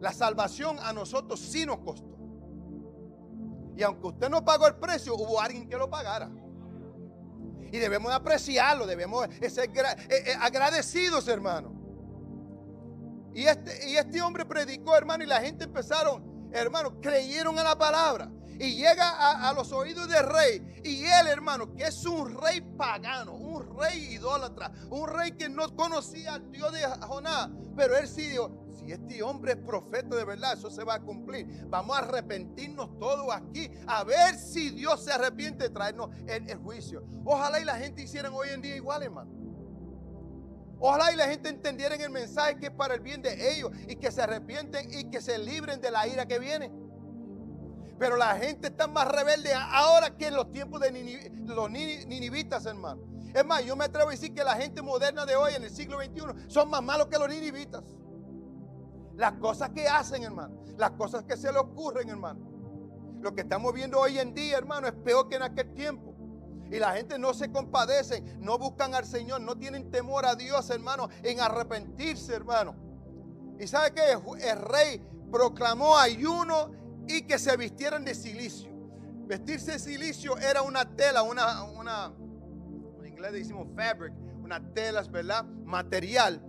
La 0.00 0.12
salvación 0.12 0.76
a 0.80 0.92
nosotros 0.92 1.38
sí 1.38 1.64
nos 1.64 1.78
costó. 1.78 2.18
Y 3.76 3.82
aunque 3.84 4.08
usted 4.08 4.28
no 4.28 4.44
pagó 4.44 4.66
el 4.66 4.74
precio, 4.74 5.14
hubo 5.14 5.40
alguien 5.40 5.68
que 5.68 5.76
lo 5.76 5.88
pagara. 5.88 6.28
Y 7.70 7.78
debemos 7.78 8.10
apreciarlo, 8.10 8.88
debemos 8.88 9.28
ser 9.48 9.70
eh, 9.70 9.96
eh, 10.08 10.34
agradecidos, 10.40 11.28
hermano. 11.28 11.72
Y 13.32 13.44
este, 13.44 13.88
y 13.88 13.96
este 13.96 14.20
hombre 14.20 14.44
predicó, 14.44 14.96
hermano, 14.96 15.22
y 15.22 15.28
la 15.28 15.40
gente 15.40 15.62
empezaron, 15.62 16.50
hermano, 16.52 17.00
creyeron 17.00 17.56
a 17.56 17.62
la 17.62 17.78
palabra. 17.78 18.32
Y 18.58 18.76
llega 18.76 19.48
a, 19.48 19.52
los 19.52 19.72
oídos 19.72 20.08
del 20.08 20.26
rey. 20.26 20.80
Y 20.84 21.04
él, 21.04 21.26
hermano, 21.28 21.74
que 21.74 21.84
es 21.84 22.04
un 22.06 22.40
rey 22.40 22.60
pagano, 22.60 23.34
un 23.34 23.76
rey 23.78 24.14
idólatra, 24.14 24.72
un 24.90 25.08
rey 25.08 25.32
que 25.32 25.48
no 25.48 25.74
conocía 25.74 26.34
al 26.34 26.50
Dios 26.50 26.72
de 26.72 26.84
Jonás. 27.06 27.50
Pero 27.76 27.96
él 27.96 28.08
sí 28.08 28.28
dijo, 28.28 28.50
si 28.72 28.92
este 28.92 29.22
hombre 29.22 29.52
es 29.52 29.58
profeta 29.58 30.16
de 30.16 30.24
verdad, 30.24 30.54
eso 30.54 30.70
se 30.70 30.84
va 30.84 30.94
a 30.94 31.00
cumplir. 31.00 31.66
Vamos 31.68 31.96
a 31.96 32.00
arrepentirnos 32.00 32.98
todos 32.98 33.34
aquí, 33.34 33.70
a 33.86 34.04
ver 34.04 34.36
si 34.36 34.70
Dios 34.70 35.04
se 35.04 35.12
arrepiente 35.12 35.64
de 35.64 35.70
traernos 35.70 36.10
el, 36.26 36.56
juicio. 36.56 37.04
Ojalá 37.24 37.60
y 37.60 37.64
la 37.64 37.76
gente 37.76 38.02
hiciera 38.02 38.30
hoy 38.30 38.48
en 38.50 38.62
día 38.62 38.76
igual, 38.76 39.02
hermano. 39.02 39.30
Ojalá 40.78 41.12
y 41.12 41.16
la 41.16 41.26
gente 41.26 41.48
entendiera 41.48 41.94
en 41.94 42.02
el 42.02 42.10
mensaje 42.10 42.58
que 42.58 42.66
es 42.66 42.72
para 42.72 42.94
el 42.94 43.00
bien 43.00 43.22
de 43.22 43.54
ellos 43.54 43.70
y 43.88 43.96
que 43.96 44.12
se 44.12 44.22
arrepienten 44.22 44.92
y 44.92 45.10
que 45.10 45.22
se 45.22 45.38
libren 45.38 45.80
de 45.80 45.90
la 45.90 46.06
ira 46.06 46.26
que 46.26 46.38
viene. 46.38 46.70
Pero 47.98 48.16
la 48.16 48.36
gente 48.36 48.68
está 48.68 48.86
más 48.86 49.08
rebelde 49.08 49.52
ahora 49.54 50.16
que 50.16 50.26
en 50.26 50.34
los 50.34 50.50
tiempos 50.52 50.80
de 50.80 51.30
los 51.46 51.70
ninivitas, 51.70 52.66
hermano. 52.66 53.02
Es 53.34 53.44
más, 53.44 53.64
yo 53.64 53.76
me 53.76 53.84
atrevo 53.84 54.08
a 54.08 54.12
decir 54.12 54.34
que 54.34 54.44
la 54.44 54.54
gente 54.54 54.82
moderna 54.82 55.26
de 55.26 55.36
hoy, 55.36 55.52
en 55.54 55.64
el 55.64 55.70
siglo 55.70 55.98
XXI, 55.98 56.48
son 56.48 56.70
más 56.70 56.82
malos 56.82 57.06
que 57.08 57.18
los 57.18 57.28
ninivitas. 57.28 57.82
Las 59.14 59.32
cosas 59.34 59.70
que 59.70 59.88
hacen, 59.88 60.22
hermano. 60.22 60.62
Las 60.76 60.92
cosas 60.92 61.24
que 61.24 61.36
se 61.36 61.50
le 61.52 61.58
ocurren, 61.58 62.08
hermano. 62.08 62.40
Lo 63.20 63.34
que 63.34 63.42
estamos 63.42 63.72
viendo 63.72 63.98
hoy 63.98 64.18
en 64.18 64.34
día, 64.34 64.58
hermano, 64.58 64.86
es 64.86 64.92
peor 64.92 65.28
que 65.28 65.36
en 65.36 65.42
aquel 65.42 65.72
tiempo. 65.72 66.14
Y 66.70 66.78
la 66.78 66.94
gente 66.94 67.18
no 67.18 67.32
se 67.32 67.50
compadece, 67.50 68.22
no 68.40 68.58
buscan 68.58 68.94
al 68.94 69.06
Señor, 69.06 69.40
no 69.40 69.56
tienen 69.56 69.90
temor 69.90 70.26
a 70.26 70.34
Dios, 70.34 70.68
hermano, 70.70 71.08
en 71.22 71.40
arrepentirse, 71.40 72.34
hermano. 72.34 72.74
Y 73.58 73.66
sabe 73.66 73.92
que 73.92 74.02
el 74.12 74.58
rey 74.58 75.00
proclamó 75.30 75.96
ayuno 75.96 76.70
y 77.06 77.22
que 77.22 77.38
se 77.38 77.56
vistieran 77.56 78.04
de 78.04 78.14
silicio. 78.14 78.70
Vestirse 79.26 79.72
de 79.72 79.78
silicio 79.78 80.38
era 80.38 80.62
una 80.62 80.84
tela, 80.84 81.22
una, 81.22 81.64
una, 81.64 82.12
en 83.00 83.06
inglés 83.06 83.32
decimos 83.32 83.68
fabric, 83.74 84.12
una 84.42 84.60
tela, 84.72 85.02
¿verdad? 85.02 85.44
Material 85.44 86.40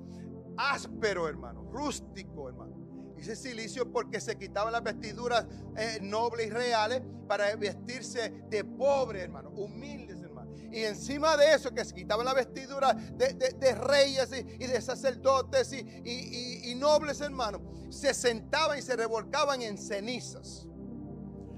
áspero, 0.58 1.28
hermano, 1.28 1.70
rústico, 1.72 2.50
hermano. 2.50 2.76
Dice 3.16 3.36
silicio 3.36 3.92
porque 3.92 4.22
se 4.22 4.38
quitaban 4.38 4.74
las 4.74 4.84
vestiduras 4.84 5.46
eh, 5.76 6.00
nobles 6.02 6.48
y 6.48 6.50
reales 6.52 7.02
para 7.28 7.56
vestirse 7.56 8.44
de 8.48 8.64
pobre, 8.64 9.24
hermano, 9.24 9.50
humildes, 9.50 10.22
hermano. 10.22 10.52
Y 10.72 10.84
encima 10.84 11.36
de 11.36 11.54
eso, 11.54 11.74
que 11.74 11.84
se 11.84 11.96
quitaban 11.96 12.26
las 12.26 12.36
vestiduras 12.36 12.96
de, 13.18 13.76
reyes 13.76 14.32
y, 14.34 14.68
de 14.68 14.82
sacerdotes 14.82 15.74
y, 15.74 16.76
nobles, 16.76 17.22
hermano, 17.22 17.60
se 17.90 18.14
sentaban 18.14 18.80
y 18.80 18.82
se 18.82 18.96
revolcaban 18.96 19.62
en 19.62 19.78
cenizas 19.78 20.68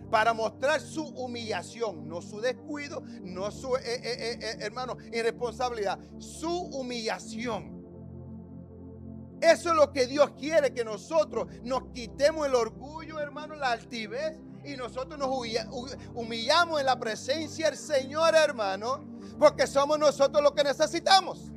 para 0.10 0.34
mostrar 0.34 0.82
su 0.82 1.06
humillación, 1.06 2.08
no 2.08 2.22
su 2.22 2.42
descuido, 2.42 3.04
no 3.22 3.52
su, 3.52 3.76
eh, 3.76 3.82
eh, 3.86 4.58
hermano, 4.60 4.98
irresponsabilidad, 5.12 6.00
su 6.18 6.52
humillación. 6.52 7.80
Eso 9.42 9.70
es 9.70 9.76
lo 9.76 9.94
que 9.94 10.06
Dios 10.08 10.32
quiere, 10.32 10.74
que 10.74 10.84
nosotros 10.84 11.48
nos 11.64 11.92
quitemos 11.94 12.46
el 12.48 12.56
orgullo, 12.56 13.20
hermano, 13.20 13.56
la 13.56 13.72
altivez 13.72 14.38
y 14.66 14.76
nosotros 14.76 15.18
nos 15.18 15.30
humillamos 16.14 16.80
en 16.80 16.86
la 16.86 17.00
presencia 17.00 17.68
del 17.68 17.78
Señor, 17.78 18.36
hermano, 18.36 19.06
porque 19.40 19.66
somos 19.66 19.98
nosotros 19.98 20.44
los 20.44 20.52
que 20.52 20.64
necesitamos. 20.64 21.49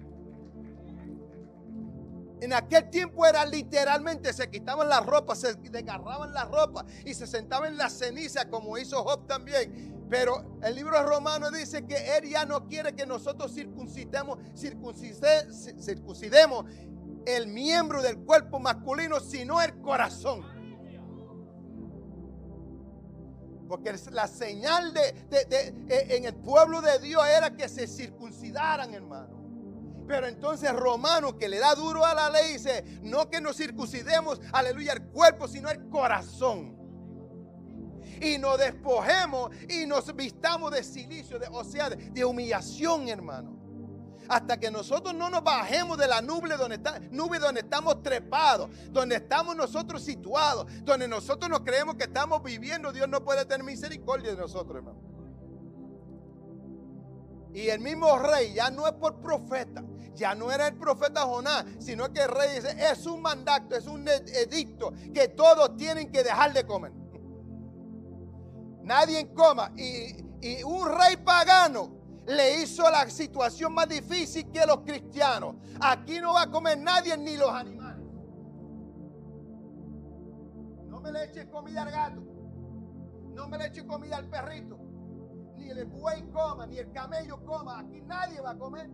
En 2.42 2.52
aquel 2.52 2.90
tiempo 2.90 3.24
era 3.24 3.46
literalmente, 3.46 4.32
se 4.32 4.50
quitaban 4.50 4.88
la 4.88 4.98
ropa, 4.98 5.36
se 5.36 5.54
desgarraban 5.54 6.34
la 6.34 6.44
ropa 6.46 6.84
y 7.04 7.14
se 7.14 7.24
sentaban 7.24 7.70
en 7.70 7.78
la 7.78 7.88
ceniza 7.88 8.50
como 8.50 8.76
hizo 8.78 9.04
Job 9.04 9.28
también. 9.28 10.04
Pero 10.10 10.58
el 10.60 10.74
libro 10.74 10.98
de 10.98 11.04
Romanos 11.04 11.52
dice 11.52 11.86
que 11.86 12.16
Él 12.16 12.30
ya 12.30 12.44
no 12.44 12.66
quiere 12.66 12.96
que 12.96 13.06
nosotros 13.06 13.54
circuncidemos, 13.54 14.40
circuncidemos 14.56 16.66
el 17.26 17.46
miembro 17.46 18.02
del 18.02 18.18
cuerpo 18.18 18.58
masculino, 18.58 19.20
sino 19.20 19.62
el 19.62 19.80
corazón. 19.80 20.42
Porque 23.68 23.94
la 24.10 24.26
señal 24.26 24.92
de, 24.92 25.14
e, 25.30 26.16
en 26.16 26.24
el 26.24 26.34
pueblo 26.34 26.80
de 26.80 26.98
Dios 26.98 27.24
era 27.24 27.54
que 27.54 27.68
se 27.68 27.86
circuncidaran, 27.86 28.92
hermano. 28.94 29.41
Pero 30.12 30.26
entonces 30.26 30.70
Romano, 30.74 31.38
que 31.38 31.48
le 31.48 31.58
da 31.58 31.74
duro 31.74 32.04
a 32.04 32.12
la 32.12 32.28
ley, 32.28 32.52
dice, 32.52 32.84
no 33.00 33.30
que 33.30 33.40
nos 33.40 33.56
circuncidemos, 33.56 34.42
aleluya, 34.52 34.92
el 34.92 35.04
cuerpo, 35.04 35.48
sino 35.48 35.70
el 35.70 35.88
corazón. 35.88 36.76
Y 38.20 38.36
nos 38.36 38.58
despojemos 38.58 39.50
y 39.70 39.86
nos 39.86 40.14
vistamos 40.14 40.70
de 40.70 40.84
silicio, 40.84 41.38
de, 41.38 41.48
o 41.50 41.64
sea, 41.64 41.88
de 41.88 42.24
humillación, 42.26 43.08
hermano 43.08 43.58
hasta 44.28 44.58
que 44.58 44.70
nosotros 44.70 45.14
no 45.14 45.28
nos 45.28 45.42
bajemos 45.42 45.98
de 45.98 46.06
la 46.06 46.22
nube 46.22 46.56
donde, 46.56 46.76
está, 46.76 47.00
nube 47.10 47.38
donde 47.38 47.60
estamos 47.60 48.02
trepados, 48.02 48.70
donde 48.90 49.16
estamos 49.16 49.56
nosotros 49.56 50.02
situados, 50.02 50.66
donde 50.84 51.08
nosotros 51.08 51.50
nos 51.50 51.60
creemos 51.60 51.96
que 51.96 52.04
estamos 52.04 52.42
viviendo, 52.42 52.92
Dios 52.92 53.08
no 53.08 53.24
puede 53.24 53.44
tener 53.44 53.64
misericordia 53.64 54.30
de 54.30 54.36
nosotros, 54.36 54.76
hermano. 54.76 55.01
Y 57.54 57.68
el 57.68 57.80
mismo 57.80 58.18
rey 58.18 58.54
ya 58.54 58.70
no 58.70 58.86
es 58.86 58.94
por 58.94 59.20
profeta, 59.20 59.84
ya 60.14 60.34
no 60.34 60.50
era 60.50 60.68
el 60.68 60.74
profeta 60.74 61.22
Jonás, 61.22 61.66
sino 61.78 62.10
que 62.12 62.22
el 62.22 62.28
rey 62.28 62.56
dice, 62.56 62.74
es 62.90 63.06
un 63.06 63.20
mandato, 63.20 63.76
es 63.76 63.86
un 63.86 64.08
edicto 64.08 64.92
que 65.12 65.28
todos 65.28 65.76
tienen 65.76 66.10
que 66.10 66.22
dejar 66.22 66.52
de 66.54 66.66
comer. 66.66 66.92
Nadie 68.82 69.32
coma. 69.32 69.72
Y, 69.76 70.20
un 70.64 70.88
rey 70.88 71.18
pagano 71.18 71.92
le 72.26 72.62
hizo 72.62 72.82
la 72.90 73.08
situación 73.08 73.72
más 73.72 73.88
difícil 73.88 74.50
que 74.50 74.66
los 74.66 74.78
cristianos. 74.78 75.54
Aquí 75.80 76.18
no 76.18 76.34
va 76.34 76.42
a 76.42 76.50
comer 76.50 76.78
nadie 76.78 77.16
ni 77.16 77.36
los 77.36 77.48
animales. 77.50 78.04
No 80.88 81.00
me 81.00 81.12
le 81.12 81.26
eche 81.26 81.48
comida 81.48 81.82
al 81.82 81.92
gato. 81.92 82.22
No 83.34 83.48
me 83.48 83.56
le 83.56 83.66
eche 83.66 83.86
comida 83.86 84.16
al 84.16 84.28
perrito. 84.28 84.81
Ni 85.62 85.70
el 85.70 85.84
buey 85.84 86.22
coma, 86.32 86.66
ni 86.66 86.78
el 86.78 86.90
camello 86.90 87.38
coma. 87.44 87.80
Aquí 87.80 88.00
nadie 88.02 88.40
va 88.40 88.50
a 88.50 88.58
comer. 88.58 88.90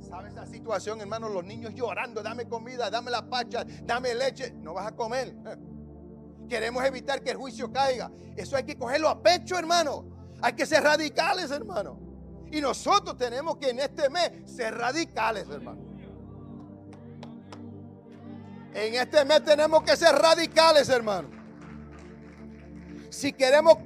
¿Sabes 0.00 0.34
la 0.34 0.44
situación, 0.44 1.00
hermano? 1.00 1.28
Los 1.28 1.44
niños 1.44 1.72
llorando, 1.74 2.22
dame 2.22 2.48
comida, 2.48 2.90
dame 2.90 3.10
la 3.10 3.28
pacha, 3.28 3.64
dame 3.84 4.14
leche. 4.14 4.52
No 4.56 4.74
vas 4.74 4.88
a 4.88 4.92
comer. 4.92 5.36
Queremos 6.48 6.84
evitar 6.84 7.22
que 7.22 7.30
el 7.30 7.36
juicio 7.36 7.72
caiga. 7.72 8.10
Eso 8.36 8.56
hay 8.56 8.64
que 8.64 8.76
cogerlo 8.76 9.08
a 9.08 9.22
pecho, 9.22 9.56
hermano. 9.56 10.04
Hay 10.42 10.52
que 10.54 10.66
ser 10.66 10.82
radicales, 10.82 11.50
hermano. 11.50 11.98
Y 12.50 12.60
nosotros 12.60 13.16
tenemos 13.16 13.56
que 13.56 13.70
en 13.70 13.80
este 13.80 14.08
mes 14.10 14.30
ser 14.44 14.76
radicales, 14.76 15.48
hermano. 15.48 15.80
En 18.74 18.94
este 18.94 19.24
mes 19.24 19.44
tenemos 19.44 19.82
que 19.82 19.96
ser 19.96 20.14
radicales, 20.14 20.88
hermano. 20.88 21.35
Si 23.16 23.32
queremos 23.32 23.78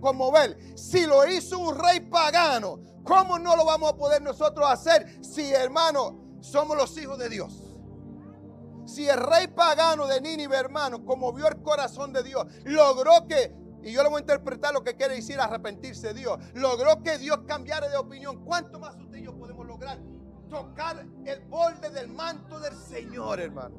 conmover, 0.00 0.56
si 0.78 1.04
lo 1.04 1.28
hizo 1.28 1.58
un 1.58 1.78
rey 1.78 2.00
pagano, 2.00 2.80
¿cómo 3.04 3.38
no 3.38 3.54
lo 3.54 3.66
vamos 3.66 3.92
a 3.92 3.96
poder 3.98 4.22
nosotros 4.22 4.66
hacer 4.66 5.22
si, 5.22 5.52
hermano, 5.52 6.38
somos 6.40 6.74
los 6.74 6.96
hijos 6.96 7.18
de 7.18 7.28
Dios? 7.28 7.76
Si 8.86 9.06
el 9.06 9.18
rey 9.18 9.48
pagano 9.48 10.06
de 10.06 10.22
Nínive, 10.22 10.56
hermano, 10.56 11.04
conmovió 11.04 11.48
el 11.48 11.60
corazón 11.60 12.14
de 12.14 12.22
Dios, 12.22 12.46
logró 12.64 13.26
que 13.28 13.54
y 13.82 13.92
yo 13.92 14.02
le 14.02 14.08
voy 14.08 14.18
a 14.18 14.20
interpretar 14.20 14.72
lo 14.72 14.82
que 14.82 14.96
quiere 14.96 15.16
decir 15.16 15.38
arrepentirse 15.38 16.14
Dios. 16.14 16.38
Logró 16.54 17.02
que 17.02 17.18
Dios 17.18 17.40
cambiara 17.46 17.90
de 17.90 17.98
opinión. 17.98 18.42
¿Cuánto 18.42 18.78
más 18.78 18.96
usted 18.96 19.18
y 19.18 19.24
yo 19.24 19.36
podemos 19.36 19.66
lograr? 19.66 19.98
Tocar 20.48 21.04
el 21.26 21.40
borde 21.40 21.90
del 21.90 22.08
manto 22.08 22.58
del 22.58 22.74
Señor, 22.74 23.38
hermano. 23.38 23.76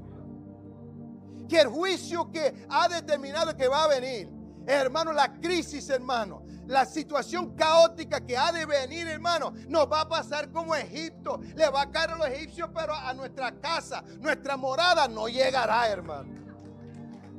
Que 1.50 1.62
el 1.62 1.68
juicio 1.70 2.30
que 2.32 2.68
ha 2.70 2.88
determinado 2.90 3.56
que 3.56 3.68
va 3.68 3.86
a 3.86 3.88
venir, 3.88 4.43
hermano, 4.66 5.14
la 5.14 5.34
crisis, 5.40 5.90
hermano, 5.90 6.44
la 6.68 6.86
situación 6.86 7.56
caótica 7.56 8.22
que 8.22 8.38
ha 8.38 8.52
de 8.52 8.66
venir, 8.66 9.08
hermano, 9.08 9.54
nos 9.68 9.92
va 9.92 10.02
a 10.02 10.10
pasar 10.10 10.50
como 10.52 10.76
Egipto. 10.76 11.40
Le 11.56 11.70
va 11.70 11.84
a 11.84 11.92
caer 11.92 12.12
a 12.12 12.16
los 12.16 12.28
egipcios, 12.28 12.70
pero 12.74 12.94
a 12.94 13.14
nuestra 13.14 13.52
casa, 13.60 14.04
nuestra 14.20 14.58
morada 14.58 15.08
no 15.08 15.28
llegará, 15.28 15.88
hermano. 15.88 16.44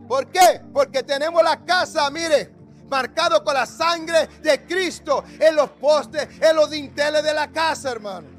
¿Por 0.06 0.30
qué? 0.30 0.60
Porque 0.72 1.02
tenemos 1.02 1.42
la 1.42 1.64
casa, 1.64 2.10
mire, 2.10 2.54
marcado 2.88 3.42
con 3.42 3.54
la 3.54 3.66
sangre 3.66 4.26
de 4.42 4.64
Cristo 4.66 5.24
en 5.38 5.56
los 5.56 5.70
postes, 5.70 6.28
en 6.40 6.54
los 6.54 6.70
dinteles 6.70 7.22
de 7.22 7.32
la 7.32 7.50
casa, 7.50 7.90
hermano. 7.90 8.33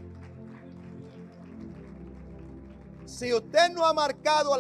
Si 3.15 3.34
usted 3.34 3.71
no 3.71 3.86
ha 3.86 3.93
marcado 3.93 4.58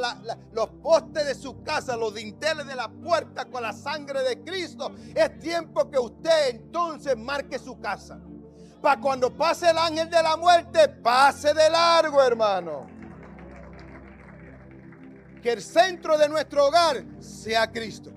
los 0.53 0.69
postes 0.81 1.25
de 1.25 1.35
su 1.35 1.61
casa, 1.61 1.97
los 1.97 2.13
dinteles 2.13 2.65
de 2.65 2.73
la 2.73 2.87
puerta 2.87 3.43
con 3.43 3.61
la 3.61 3.73
sangre 3.73 4.23
de 4.23 4.45
Cristo, 4.45 4.95
es 5.13 5.37
tiempo 5.39 5.91
que 5.91 5.99
usted 5.99 6.51
entonces 6.51 7.17
marque 7.17 7.59
su 7.59 7.77
casa. 7.81 8.17
Para 8.81 9.01
cuando 9.01 9.35
pase 9.35 9.71
el 9.71 9.77
ángel 9.77 10.09
de 10.09 10.23
la 10.23 10.37
muerte, 10.37 10.87
pase 10.87 11.53
de 11.53 11.69
largo, 11.69 12.23
hermano. 12.23 12.87
Que 15.43 15.51
el 15.51 15.61
centro 15.61 16.17
de 16.17 16.29
nuestro 16.29 16.67
hogar 16.67 17.03
sea 17.19 17.69
Cristo. 17.69 18.13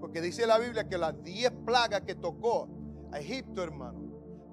Porque 0.00 0.22
dice 0.22 0.46
la 0.46 0.56
Biblia 0.56 0.88
que 0.88 0.96
las 0.96 1.22
diez 1.22 1.52
plagas 1.66 2.00
que 2.00 2.14
tocó 2.14 2.70
a 3.12 3.20
Egipto, 3.20 3.62
hermano, 3.62 4.03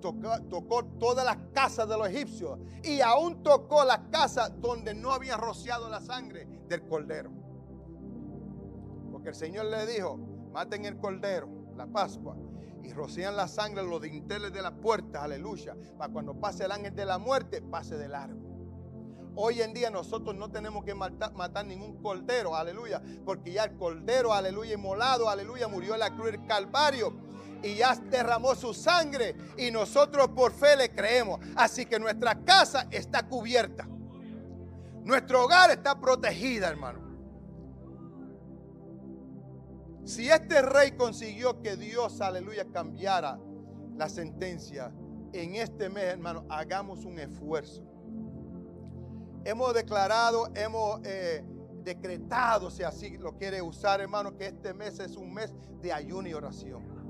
tocó, 0.02 0.84
todas 1.00 1.26
las 1.26 1.38
casas 1.54 1.88
de 1.88 1.98
los 1.98 2.08
egipcios 2.10 2.60
y 2.84 3.02
aún 3.02 3.44
tocó 3.44 3.86
las 3.86 4.00
casas 4.12 4.52
donde 4.60 4.94
no 4.94 5.12
había 5.12 5.38
rociado 5.38 5.90
la 5.90 6.02
sangre 6.02 6.46
del 6.68 6.86
cordero. 6.88 7.32
Porque 9.12 9.30
el 9.30 9.36
Señor 9.36 9.66
le 9.66 9.86
dijo, 9.86 10.18
maten 10.52 10.86
el 10.86 10.98
cordero, 10.98 11.48
la 11.76 11.88
Pascua, 11.88 12.36
y 12.84 12.92
rocían 12.92 13.36
la 13.38 13.48
sangre 13.48 13.84
los 13.84 14.02
dinteles 14.02 14.52
de 14.52 14.62
la 14.62 14.72
puerta, 14.72 15.24
aleluya, 15.24 15.76
para 15.98 16.12
cuando 16.12 16.34
pase 16.34 16.66
el 16.66 16.72
ángel 16.72 16.96
de 16.96 17.06
la 17.06 17.20
muerte, 17.20 17.62
pase 17.62 17.98
de 17.98 18.10
largo. 18.10 18.42
Hoy 19.36 19.62
en 19.62 19.74
día 19.74 19.90
nosotros 19.90 20.36
no 20.36 20.52
tenemos 20.52 20.84
que 20.84 20.94
matar, 20.94 21.34
matar, 21.34 21.66
ningún 21.66 22.02
cordero, 22.02 22.54
aleluya, 22.54 23.02
porque 23.24 23.54
ya 23.54 23.64
el 23.64 23.78
cordero, 23.78 24.34
aleluya, 24.34 24.74
inmolado, 24.74 25.30
aleluya, 25.30 25.70
murió 25.70 25.94
en 25.94 26.02
la 26.02 26.14
cruz 26.14 26.32
del 26.32 26.46
Calvario 26.46 27.14
y 27.64 27.76
ya 27.76 27.96
derramó 27.96 28.56
su 28.56 28.74
sangre 28.74 29.36
y 29.58 29.72
nosotros 29.72 30.30
por 30.30 30.52
fe 30.52 30.76
le 30.76 30.90
creemos. 30.90 31.40
Así 31.56 31.86
que 31.86 32.00
nuestra 32.00 32.44
casa 32.44 32.88
está 32.92 33.28
cubierta. 33.28 33.88
Nuestro 35.04 35.44
hogar 35.44 35.72
está 35.72 36.00
protegida, 36.00 36.70
hermano. 36.70 37.00
Si 40.04 40.30
este 40.30 40.62
rey 40.62 40.92
consiguió 40.92 41.62
que 41.62 41.76
Dios, 41.76 42.22
aleluya, 42.22 42.66
cambiara 42.72 43.40
la 43.96 44.10
sentencia 44.10 44.92
en 45.34 45.56
este 45.56 45.90
mes, 45.90 46.06
hermano, 46.06 46.46
hagamos 46.50 47.06
un 47.06 47.20
esfuerzo. 47.20 47.84
Hemos 49.44 49.74
declarado, 49.74 50.50
hemos 50.56 51.02
eh, 51.04 51.44
decretado, 51.84 52.70
si 52.70 52.84
así 52.84 53.18
lo 53.18 53.38
quiere 53.38 53.62
usar, 53.62 54.02
hermano, 54.02 54.36
que 54.38 54.48
este 54.48 54.74
mes 54.74 55.00
es 55.00 55.16
un 55.16 55.34
mes 55.34 55.54
de 55.82 55.94
ayuno 55.94 56.28
y 56.28 56.34
oración. 56.34 57.01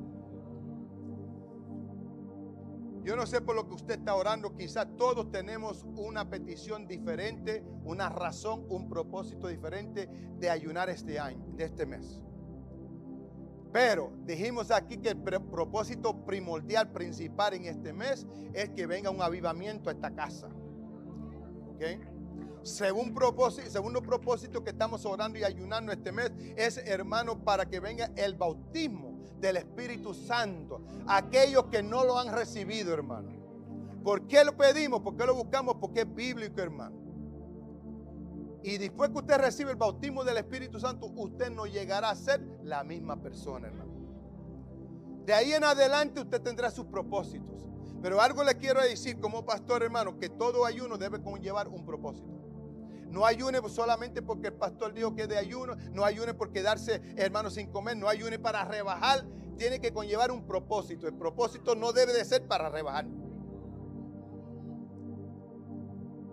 Yo 3.03 3.15
no 3.15 3.25
sé 3.25 3.41
por 3.41 3.55
lo 3.55 3.67
que 3.67 3.73
usted 3.73 3.99
está 3.99 4.15
orando, 4.15 4.55
quizás 4.55 4.87
todos 4.95 5.31
tenemos 5.31 5.85
una 5.95 6.29
petición 6.29 6.87
diferente, 6.87 7.63
una 7.83 8.09
razón, 8.09 8.65
un 8.69 8.87
propósito 8.87 9.47
diferente 9.47 10.07
de 10.37 10.49
ayunar 10.49 10.89
este 10.89 11.19
año, 11.19 11.43
de 11.55 11.63
este 11.65 11.85
mes. 11.87 12.21
Pero 13.71 14.11
dijimos 14.25 14.69
aquí 14.69 14.97
que 14.97 15.09
el 15.09 15.17
propósito 15.17 16.25
primordial, 16.25 16.91
principal 16.91 17.53
en 17.55 17.65
este 17.65 17.91
mes 17.93 18.27
es 18.53 18.69
que 18.69 18.85
venga 18.85 19.09
un 19.09 19.21
avivamiento 19.21 19.89
a 19.89 19.93
esta 19.93 20.13
casa. 20.13 20.49
¿Ok? 21.73 21.83
Según 22.63 23.13
propósito, 23.13 23.67
segundo 23.71 24.03
propósito 24.03 24.63
que 24.63 24.69
estamos 24.69 25.05
orando 25.05 25.39
y 25.39 25.43
ayunando 25.43 25.91
este 25.91 26.11
mes 26.11 26.31
es, 26.55 26.77
hermano, 26.77 27.43
para 27.43 27.65
que 27.65 27.79
venga 27.79 28.11
el 28.15 28.35
bautismo 28.35 29.10
del 29.41 29.57
Espíritu 29.57 30.13
Santo. 30.13 30.81
Aquellos 31.07 31.65
que 31.65 31.83
no 31.83 32.05
lo 32.05 32.17
han 32.17 32.31
recibido, 32.31 32.93
hermano. 32.93 33.29
¿Por 34.03 34.27
qué 34.27 34.43
lo 34.45 34.55
pedimos? 34.55 35.01
¿Por 35.01 35.17
qué 35.17 35.25
lo 35.25 35.35
buscamos? 35.35 35.75
Porque 35.75 36.01
es 36.01 36.15
bíblico, 36.15 36.61
hermano. 36.61 37.01
Y 38.63 38.77
después 38.77 39.09
que 39.09 39.17
usted 39.17 39.37
recibe 39.37 39.71
el 39.71 39.77
bautismo 39.77 40.23
del 40.23 40.37
Espíritu 40.37 40.79
Santo, 40.79 41.07
usted 41.07 41.49
no 41.49 41.65
llegará 41.65 42.11
a 42.11 42.15
ser 42.15 42.41
la 42.63 42.83
misma 42.83 43.21
persona, 43.21 43.67
hermano. 43.67 43.91
De 45.25 45.33
ahí 45.33 45.53
en 45.53 45.63
adelante 45.63 46.21
usted 46.21 46.41
tendrá 46.41 46.69
sus 46.71 46.85
propósitos. 46.85 47.67
Pero 48.01 48.19
algo 48.21 48.43
le 48.43 48.55
quiero 48.55 48.81
decir 48.81 49.19
como 49.19 49.45
pastor, 49.45 49.83
hermano, 49.83 50.17
que 50.17 50.29
todo 50.29 50.65
ayuno 50.65 50.97
debe 50.97 51.21
conllevar 51.21 51.67
un 51.67 51.85
propósito. 51.85 52.27
No 53.11 53.25
ayune 53.25 53.59
solamente 53.69 54.21
porque 54.21 54.47
el 54.47 54.53
pastor 54.53 54.93
dijo 54.93 55.15
que 55.15 55.27
de 55.27 55.37
ayuno. 55.37 55.75
No 55.91 56.05
ayune 56.05 56.33
por 56.33 56.51
quedarse, 56.51 57.01
hermano, 57.17 57.49
sin 57.49 57.67
comer. 57.67 57.97
No 57.97 58.07
ayune 58.07 58.39
para 58.39 58.63
rebajar. 58.65 59.25
Tiene 59.57 59.79
que 59.79 59.91
conllevar 59.93 60.31
un 60.31 60.47
propósito. 60.47 61.07
El 61.07 61.13
propósito 61.13 61.75
no 61.75 61.91
debe 61.91 62.13
de 62.13 62.25
ser 62.25 62.47
para 62.47 62.69
rebajar. 62.69 63.05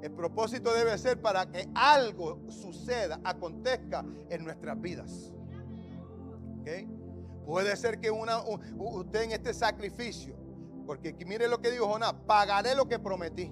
El 0.03 0.13
propósito 0.13 0.73
debe 0.73 0.97
ser 0.97 1.21
para 1.21 1.51
que 1.51 1.69
algo 1.75 2.41
suceda, 2.49 3.21
acontezca 3.25 4.05
en 4.31 4.45
nuestras 4.45 4.81
vidas. 4.81 5.33
Puede 7.45 7.75
ser 7.77 7.99
que 7.99 8.11
una, 8.11 8.43
usted 8.77 9.23
en 9.23 9.33
este 9.33 9.55
sacrificio, 9.55 10.37
porque 10.87 11.15
mire 11.27 11.49
lo 11.49 11.61
que 11.61 11.71
dijo 11.71 11.89
Jonás, 11.89 12.15
pagaré 12.27 12.75
lo 12.75 12.87
que 12.87 12.99
prometí. 12.99 13.51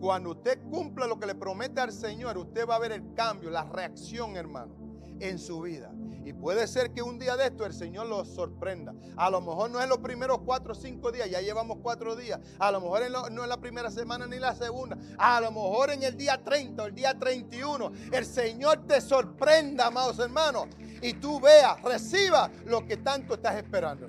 Cuando 0.00 0.30
usted 0.30 0.58
cumpla 0.70 1.06
lo 1.06 1.18
que 1.18 1.26
le 1.26 1.34
promete 1.34 1.80
al 1.80 1.92
Señor, 1.92 2.36
usted 2.36 2.68
va 2.68 2.76
a 2.76 2.78
ver 2.78 2.92
el 2.92 3.14
cambio, 3.14 3.50
la 3.50 3.64
reacción, 3.64 4.36
hermano, 4.36 4.74
en 5.20 5.38
su 5.38 5.60
vida. 5.62 5.90
Y 6.26 6.32
puede 6.32 6.66
ser 6.66 6.92
que 6.92 7.02
un 7.02 7.20
día 7.20 7.36
de 7.36 7.46
esto 7.46 7.64
el 7.64 7.72
Señor 7.72 8.08
lo 8.08 8.24
sorprenda. 8.24 8.92
A 9.16 9.30
lo 9.30 9.40
mejor 9.40 9.70
no 9.70 9.80
es 9.80 9.88
los 9.88 9.98
primeros 9.98 10.40
cuatro 10.44 10.72
o 10.72 10.74
cinco 10.74 11.12
días, 11.12 11.30
ya 11.30 11.40
llevamos 11.40 11.78
cuatro 11.80 12.16
días. 12.16 12.40
A 12.58 12.72
lo 12.72 12.80
mejor 12.80 13.02
no 13.30 13.42
es 13.42 13.48
la 13.48 13.56
primera 13.58 13.90
semana 13.90 14.26
ni 14.26 14.40
la 14.40 14.54
segunda. 14.54 14.98
A 15.18 15.40
lo 15.40 15.52
mejor 15.52 15.90
en 15.90 16.02
el 16.02 16.16
día 16.16 16.42
30 16.42 16.82
o 16.82 16.86
el 16.86 16.94
día 16.94 17.16
31, 17.16 17.92
el 18.12 18.26
Señor 18.26 18.86
te 18.86 19.00
sorprenda, 19.00 19.86
amados 19.86 20.18
hermanos. 20.18 20.66
Y 21.00 21.14
tú 21.14 21.40
veas, 21.40 21.80
reciba 21.82 22.50
lo 22.64 22.84
que 22.84 22.96
tanto 22.96 23.34
estás 23.34 23.54
esperando. 23.54 24.08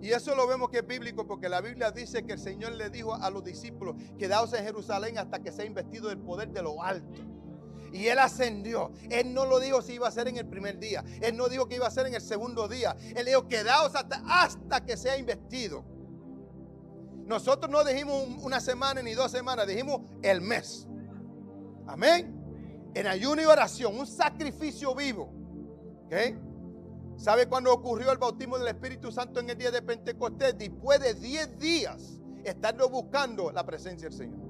Y 0.00 0.12
eso 0.12 0.34
lo 0.34 0.46
vemos 0.46 0.70
que 0.70 0.78
es 0.78 0.86
bíblico 0.86 1.26
porque 1.26 1.48
la 1.48 1.60
Biblia 1.60 1.90
dice 1.90 2.24
que 2.24 2.32
el 2.32 2.38
Señor 2.38 2.72
le 2.72 2.88
dijo 2.88 3.14
a 3.14 3.30
los 3.30 3.44
discípulos, 3.44 3.96
quedaos 4.18 4.52
en 4.54 4.64
Jerusalén 4.64 5.18
hasta 5.18 5.40
que 5.40 5.52
sea 5.52 5.64
investido 5.64 6.08
del 6.08 6.18
poder 6.18 6.50
de 6.50 6.62
lo 6.62 6.82
alto. 6.82 7.20
Y 7.92 8.06
él 8.06 8.18
ascendió. 8.18 8.92
Él 9.10 9.34
no 9.34 9.44
lo 9.46 9.58
dijo 9.58 9.82
si 9.82 9.94
iba 9.94 10.08
a 10.08 10.10
ser 10.10 10.28
en 10.28 10.36
el 10.36 10.46
primer 10.46 10.78
día. 10.78 11.04
Él 11.20 11.36
no 11.36 11.48
dijo 11.48 11.68
que 11.68 11.74
iba 11.74 11.86
a 11.86 11.90
ser 11.90 12.06
en 12.06 12.14
el 12.14 12.20
segundo 12.20 12.68
día. 12.68 12.96
Él 13.14 13.26
dijo, 13.26 13.46
quedaos 13.48 13.94
hasta, 13.94 14.22
hasta 14.26 14.84
que 14.84 14.96
sea 14.96 15.18
investido. 15.18 15.84
Nosotros 17.26 17.70
no 17.70 17.84
dijimos 17.84 18.26
una 18.42 18.60
semana 18.60 19.02
ni 19.02 19.14
dos 19.14 19.30
semanas, 19.30 19.66
dijimos 19.66 20.00
el 20.22 20.40
mes. 20.40 20.86
Amén. 21.86 22.90
En 22.94 23.06
ayuno 23.06 23.42
y 23.42 23.44
oración, 23.44 23.98
un 23.98 24.06
sacrificio 24.06 24.94
vivo. 24.94 25.32
¿Okay? 26.06 26.49
¿Sabe 27.20 27.46
cuándo 27.46 27.70
ocurrió 27.70 28.10
el 28.12 28.16
bautismo 28.16 28.56
del 28.56 28.68
Espíritu 28.68 29.12
Santo 29.12 29.40
en 29.40 29.50
el 29.50 29.58
día 29.58 29.70
de 29.70 29.82
Pentecostés? 29.82 30.56
Después 30.56 31.00
de 31.00 31.12
10 31.12 31.58
días 31.58 32.18
estando 32.44 32.88
buscando 32.88 33.52
la 33.52 33.62
presencia 33.66 34.08
del 34.08 34.16
Señor. 34.16 34.40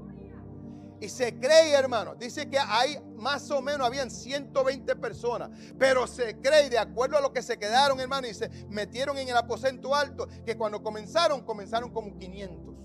Y 1.01 1.09
se 1.09 1.37
cree, 1.41 1.73
hermano, 1.73 2.15
dice 2.15 2.49
que 2.49 2.61
hay 2.61 2.97
más 3.17 3.51
o 3.51 3.61
menos, 3.61 3.85
habían 3.85 4.09
120 4.09 4.95
personas, 4.97 5.51
pero 5.81 6.07
se 6.07 6.39
cree, 6.39 6.71
de 6.71 6.79
acuerdo 6.79 7.17
a 7.17 7.21
lo 7.21 7.33
que 7.33 7.43
se 7.43 7.59
quedaron, 7.59 7.99
hermano, 7.99 8.29
y 8.29 8.35
se 8.35 8.49
metieron 8.69 9.19
en 9.19 9.29
el 9.29 9.37
aposento 9.37 9.93
alto, 9.93 10.29
que 10.47 10.57
cuando 10.57 10.81
comenzaron, 10.81 11.41
comenzaron 11.41 11.91
como 11.91 12.17
500. 12.17 12.77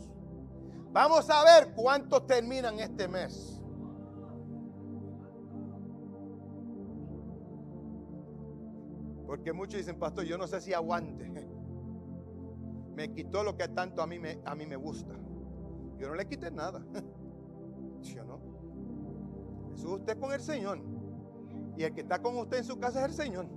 Vamos 0.94 1.30
a 1.30 1.44
ver 1.44 1.74
cuántos 1.76 2.26
terminan 2.26 2.80
este 2.80 3.08
mes. 3.08 3.55
Porque 9.26 9.54
muchos 9.54 9.78
dicen, 9.78 9.98
pastor, 9.98 10.26
yo 10.26 10.38
no 10.38 10.48
sé 10.48 10.62
si 10.62 10.74
aguante. 10.74 11.30
Me 12.96 13.12
quitó 13.14 13.44
lo 13.44 13.58
que 13.58 13.68
tanto 13.68 14.02
a 14.02 14.08
mí 14.08 14.20
me, 14.20 14.40
a 14.46 14.56
mí 14.56 14.66
me 14.66 14.78
gusta. 14.78 15.14
Yo 15.98 16.08
no 16.08 16.16
le 16.16 16.26
quité 16.26 16.50
nada. 16.50 16.82
¿Sí 18.02 18.16
no? 18.16 18.40
Eso 19.74 19.88
es 19.88 20.00
usted 20.00 20.18
con 20.18 20.32
el 20.32 20.40
Señor. 20.40 20.80
Y 21.76 21.84
el 21.84 21.94
que 21.94 22.02
está 22.02 22.22
con 22.22 22.38
usted 22.38 22.60
en 22.60 22.64
su 22.64 22.80
casa 22.80 23.00
es 23.00 23.06
el 23.08 23.14
Señor. 23.14 23.48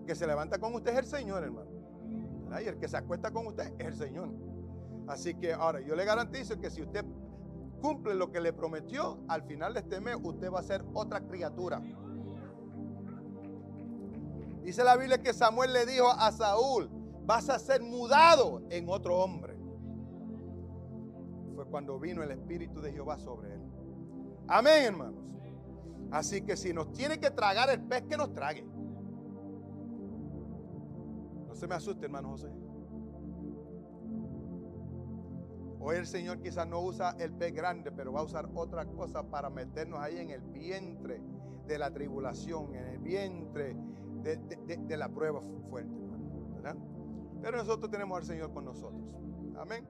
El 0.00 0.04
que 0.04 0.16
se 0.16 0.26
levanta 0.26 0.58
con 0.58 0.74
usted 0.74 0.92
es 0.92 0.98
el 0.98 1.06
Señor, 1.06 1.44
hermano. 1.44 1.70
Y 2.60 2.66
el 2.66 2.78
que 2.78 2.88
se 2.88 2.96
acuesta 2.96 3.30
con 3.30 3.46
usted 3.46 3.72
es 3.78 3.86
el 3.86 3.94
Señor. 3.94 4.30
Así 5.06 5.34
que 5.34 5.52
ahora 5.52 5.80
yo 5.80 5.94
le 5.94 6.04
garantizo 6.04 6.60
que 6.60 6.70
si 6.70 6.82
usted 6.82 7.04
cumple 7.80 8.14
lo 8.14 8.32
que 8.32 8.40
le 8.40 8.52
prometió, 8.52 9.20
al 9.28 9.42
final 9.42 9.74
de 9.74 9.80
este 9.80 10.00
mes 10.00 10.16
usted 10.22 10.50
va 10.50 10.60
a 10.60 10.62
ser 10.62 10.84
otra 10.92 11.20
criatura. 11.20 11.80
Dice 14.68 14.84
la 14.84 14.98
Biblia 14.98 15.16
que 15.16 15.32
Samuel 15.32 15.72
le 15.72 15.86
dijo 15.86 16.10
a 16.10 16.30
Saúl, 16.30 16.90
vas 17.24 17.48
a 17.48 17.58
ser 17.58 17.80
mudado 17.80 18.60
en 18.68 18.86
otro 18.90 19.16
hombre. 19.16 19.56
Fue 21.54 21.64
cuando 21.64 21.98
vino 21.98 22.22
el 22.22 22.30
Espíritu 22.32 22.82
de 22.82 22.92
Jehová 22.92 23.18
sobre 23.18 23.54
él. 23.54 23.62
Amén, 24.46 24.84
hermanos. 24.84 25.24
Así 26.10 26.42
que 26.42 26.54
si 26.54 26.74
nos 26.74 26.92
tiene 26.92 27.18
que 27.18 27.30
tragar 27.30 27.70
el 27.70 27.80
pez, 27.80 28.02
que 28.02 28.18
nos 28.18 28.34
trague. 28.34 28.62
No 31.46 31.54
se 31.54 31.66
me 31.66 31.74
asuste, 31.74 32.04
hermano 32.04 32.28
José. 32.32 32.52
Hoy 35.80 35.96
el 35.96 36.06
Señor 36.06 36.42
quizás 36.42 36.68
no 36.68 36.82
usa 36.82 37.16
el 37.18 37.32
pez 37.32 37.54
grande, 37.54 37.90
pero 37.90 38.12
va 38.12 38.20
a 38.20 38.24
usar 38.24 38.50
otra 38.52 38.84
cosa 38.84 39.30
para 39.30 39.48
meternos 39.48 39.98
ahí 39.98 40.18
en 40.18 40.28
el 40.28 40.42
vientre 40.42 41.22
de 41.66 41.78
la 41.78 41.90
tribulación, 41.90 42.74
en 42.74 42.84
el 42.84 42.98
vientre 42.98 43.74
de, 44.22 44.96
la 44.96 45.08
prueba 45.08 45.40
fuerte, 45.70 45.94
Pero 47.42 47.56
nosotros 47.56 47.90
tenemos 47.90 48.18
al 48.18 48.24
Señor 48.24 48.52
con 48.52 48.64
nosotros. 48.64 49.02
Amén. 49.56 49.86